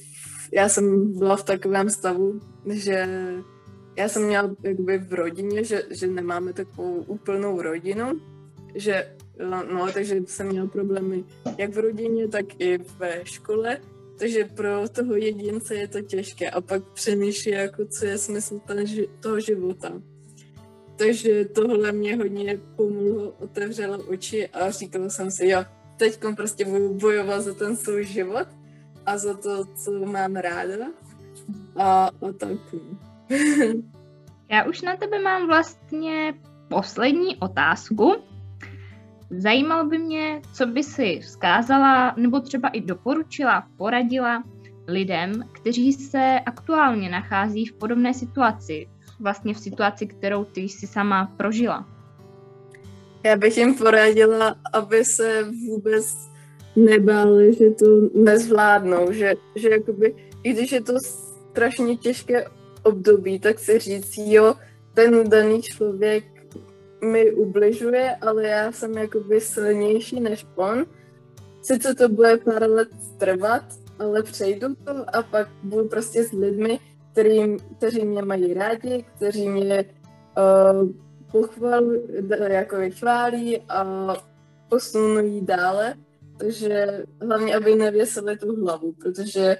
já 0.53 0.69
jsem 0.69 1.13
byla 1.19 1.35
v 1.35 1.43
takovém 1.43 1.89
stavu, 1.89 2.39
že 2.69 3.07
já 3.97 4.09
jsem 4.09 4.25
měla 4.25 4.55
jakoby 4.63 4.97
v 4.97 5.13
rodině, 5.13 5.63
že, 5.63 5.83
že 5.89 6.07
nemáme 6.07 6.53
takovou 6.53 6.95
úplnou 6.95 7.61
rodinu, 7.61 8.21
že 8.75 9.15
no, 9.73 9.91
takže 9.93 10.21
jsem 10.25 10.47
měla 10.47 10.67
problémy 10.67 11.23
jak 11.57 11.73
v 11.73 11.77
rodině, 11.77 12.27
tak 12.27 12.45
i 12.61 12.77
ve 12.77 13.25
škole, 13.25 13.77
takže 14.19 14.45
pro 14.55 14.89
toho 14.89 15.15
jedince 15.15 15.75
je 15.75 15.87
to 15.87 16.01
těžké 16.01 16.49
a 16.49 16.61
pak 16.61 16.83
přemýšlí, 16.93 17.51
jako 17.51 17.85
co 17.85 18.05
je 18.05 18.17
smysl 18.17 18.61
toho 19.19 19.39
života. 19.39 20.01
Takže 20.97 21.45
tohle 21.45 21.91
mě 21.91 22.15
hodně 22.15 22.59
pomohlo, 22.75 23.31
otevřelo 23.31 23.97
oči 23.97 24.47
a 24.47 24.71
říkala 24.71 25.09
jsem 25.09 25.31
si, 25.31 25.47
jo, 25.47 25.65
teď 25.97 26.19
prostě 26.35 26.65
budu 26.65 26.93
bojovat 26.93 27.41
za 27.41 27.53
ten 27.53 27.77
svůj 27.77 28.05
život 28.05 28.47
a 29.05 29.17
za 29.17 29.37
to, 29.37 29.65
co 29.65 29.91
mám 30.05 30.35
ráda 30.35 30.85
a, 31.75 32.05
a 32.05 32.31
tak. 32.37 32.57
Já 34.51 34.63
už 34.63 34.81
na 34.81 34.95
tebe 34.95 35.21
mám 35.21 35.47
vlastně 35.47 36.33
poslední 36.67 37.35
otázku. 37.35 38.15
Zajímalo 39.29 39.85
by 39.85 39.97
mě, 39.97 40.41
co 40.53 40.65
by 40.65 40.83
si 40.83 41.19
vzkázala 41.19 42.13
nebo 42.17 42.39
třeba 42.39 42.69
i 42.69 42.81
doporučila, 42.81 43.67
poradila 43.77 44.43
lidem, 44.87 45.43
kteří 45.51 45.93
se 45.93 46.39
aktuálně 46.45 47.09
nachází 47.09 47.65
v 47.65 47.73
podobné 47.73 48.13
situaci, 48.13 48.87
vlastně 49.19 49.53
v 49.53 49.59
situaci, 49.59 50.07
kterou 50.07 50.45
ty 50.45 50.61
jsi 50.61 50.87
sama 50.87 51.33
prožila. 51.37 51.87
Já 53.23 53.35
bych 53.35 53.57
jim 53.57 53.75
poradila, 53.75 54.55
aby 54.73 55.05
se 55.05 55.43
vůbec 55.67 56.05
nebáli, 56.75 57.53
že 57.53 57.69
to 57.69 57.85
nezvládnou, 58.13 59.11
že, 59.11 59.35
že 59.55 59.69
jakoby, 59.69 60.15
i 60.43 60.53
když 60.53 60.71
je 60.71 60.81
to 60.81 60.99
strašně 60.99 61.97
těžké 61.97 62.45
období, 62.83 63.39
tak 63.39 63.59
si 63.59 63.79
říct, 63.79 64.17
jo, 64.17 64.55
ten 64.93 65.29
daný 65.29 65.61
člověk 65.61 66.23
mi 67.01 67.31
ubližuje, 67.31 68.15
ale 68.15 68.47
já 68.47 68.71
jsem 68.71 68.97
jakoby 68.97 69.41
silnější 69.41 70.19
než 70.19 70.45
on. 70.55 70.85
Sice 71.61 71.95
to 71.95 72.09
bude 72.09 72.37
pár 72.37 72.69
let 72.69 72.89
trvat, 73.17 73.63
ale 73.99 74.23
přejdu 74.23 74.75
to 74.75 75.15
a 75.15 75.21
pak 75.23 75.49
budu 75.63 75.87
prostě 75.87 76.23
s 76.23 76.31
lidmi, 76.31 76.79
který, 77.17 77.57
kteří 77.77 78.05
mě 78.05 78.21
mají 78.21 78.53
rádi, 78.53 79.05
kteří 79.15 79.49
mě 79.49 79.85
uh, 80.37 80.89
pochval, 81.31 81.83
jako 82.47 82.77
vychválí 82.77 83.61
a 83.69 84.13
posunují 84.69 85.45
dále. 85.45 85.93
Takže 86.39 87.03
hlavně, 87.21 87.55
aby 87.55 87.75
nevěsili 87.75 88.37
tu 88.37 88.65
hlavu, 88.65 88.93
protože, 88.93 89.57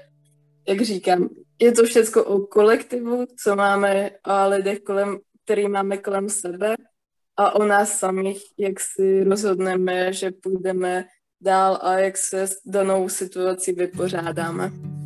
jak 0.68 0.82
říkám, 0.82 1.30
je 1.62 1.72
to 1.72 1.84
všechno 1.84 2.24
o 2.24 2.40
kolektivu, 2.40 3.26
co 3.44 3.56
máme 3.56 4.10
a 4.24 4.48
lidech, 4.48 4.80
kolem, 4.80 5.18
který 5.46 5.68
máme 5.68 5.98
kolem 5.98 6.30
sebe 6.30 6.76
a 7.38 7.56
o 7.56 7.64
nás 7.64 8.00
samých, 8.00 8.42
jak 8.58 8.80
si 8.80 9.24
rozhodneme, 9.24 10.14
že 10.14 10.32
půjdeme 10.44 11.06
dál 11.42 11.80
a 11.82 12.00
jak 12.00 12.18
se 12.18 12.42
s 12.48 12.56
danou 12.66 13.10
situací 13.10 13.72
vypořádáme. 13.72 14.97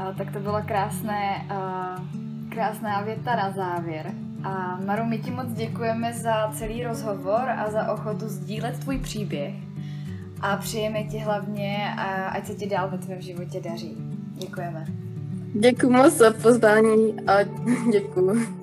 A, 0.00 0.12
tak 0.12 0.32
to 0.32 0.40
bylo 0.40 0.62
krásné, 0.66 1.46
uh, 1.50 2.04
krásná 2.50 3.00
věta 3.00 3.36
na 3.36 3.50
závěr. 3.50 4.12
A 4.44 4.78
Maru, 4.86 5.04
my 5.04 5.18
ti 5.18 5.30
moc 5.30 5.52
děkujeme 5.52 6.12
za 6.12 6.52
celý 6.54 6.84
rozhovor 6.84 7.48
a 7.50 7.70
za 7.70 7.92
ochotu 7.92 8.28
sdílet 8.28 8.78
tvůj 8.80 8.98
příběh. 8.98 9.54
a 10.42 10.56
přejeme 10.56 11.04
ti 11.04 11.18
hlavně, 11.18 11.94
a 11.96 12.28
ať 12.28 12.46
se 12.46 12.54
ti 12.54 12.66
dál 12.66 12.90
ve 12.90 12.98
tvém 12.98 13.20
životě 13.20 13.60
daří. 13.60 13.96
Děkujeme. 14.34 14.86
Děkuji 15.54 15.90
moc 15.90 16.14
za 16.14 16.30
pozvání 16.30 17.14
a 17.26 17.42
děkuji. 17.92 18.59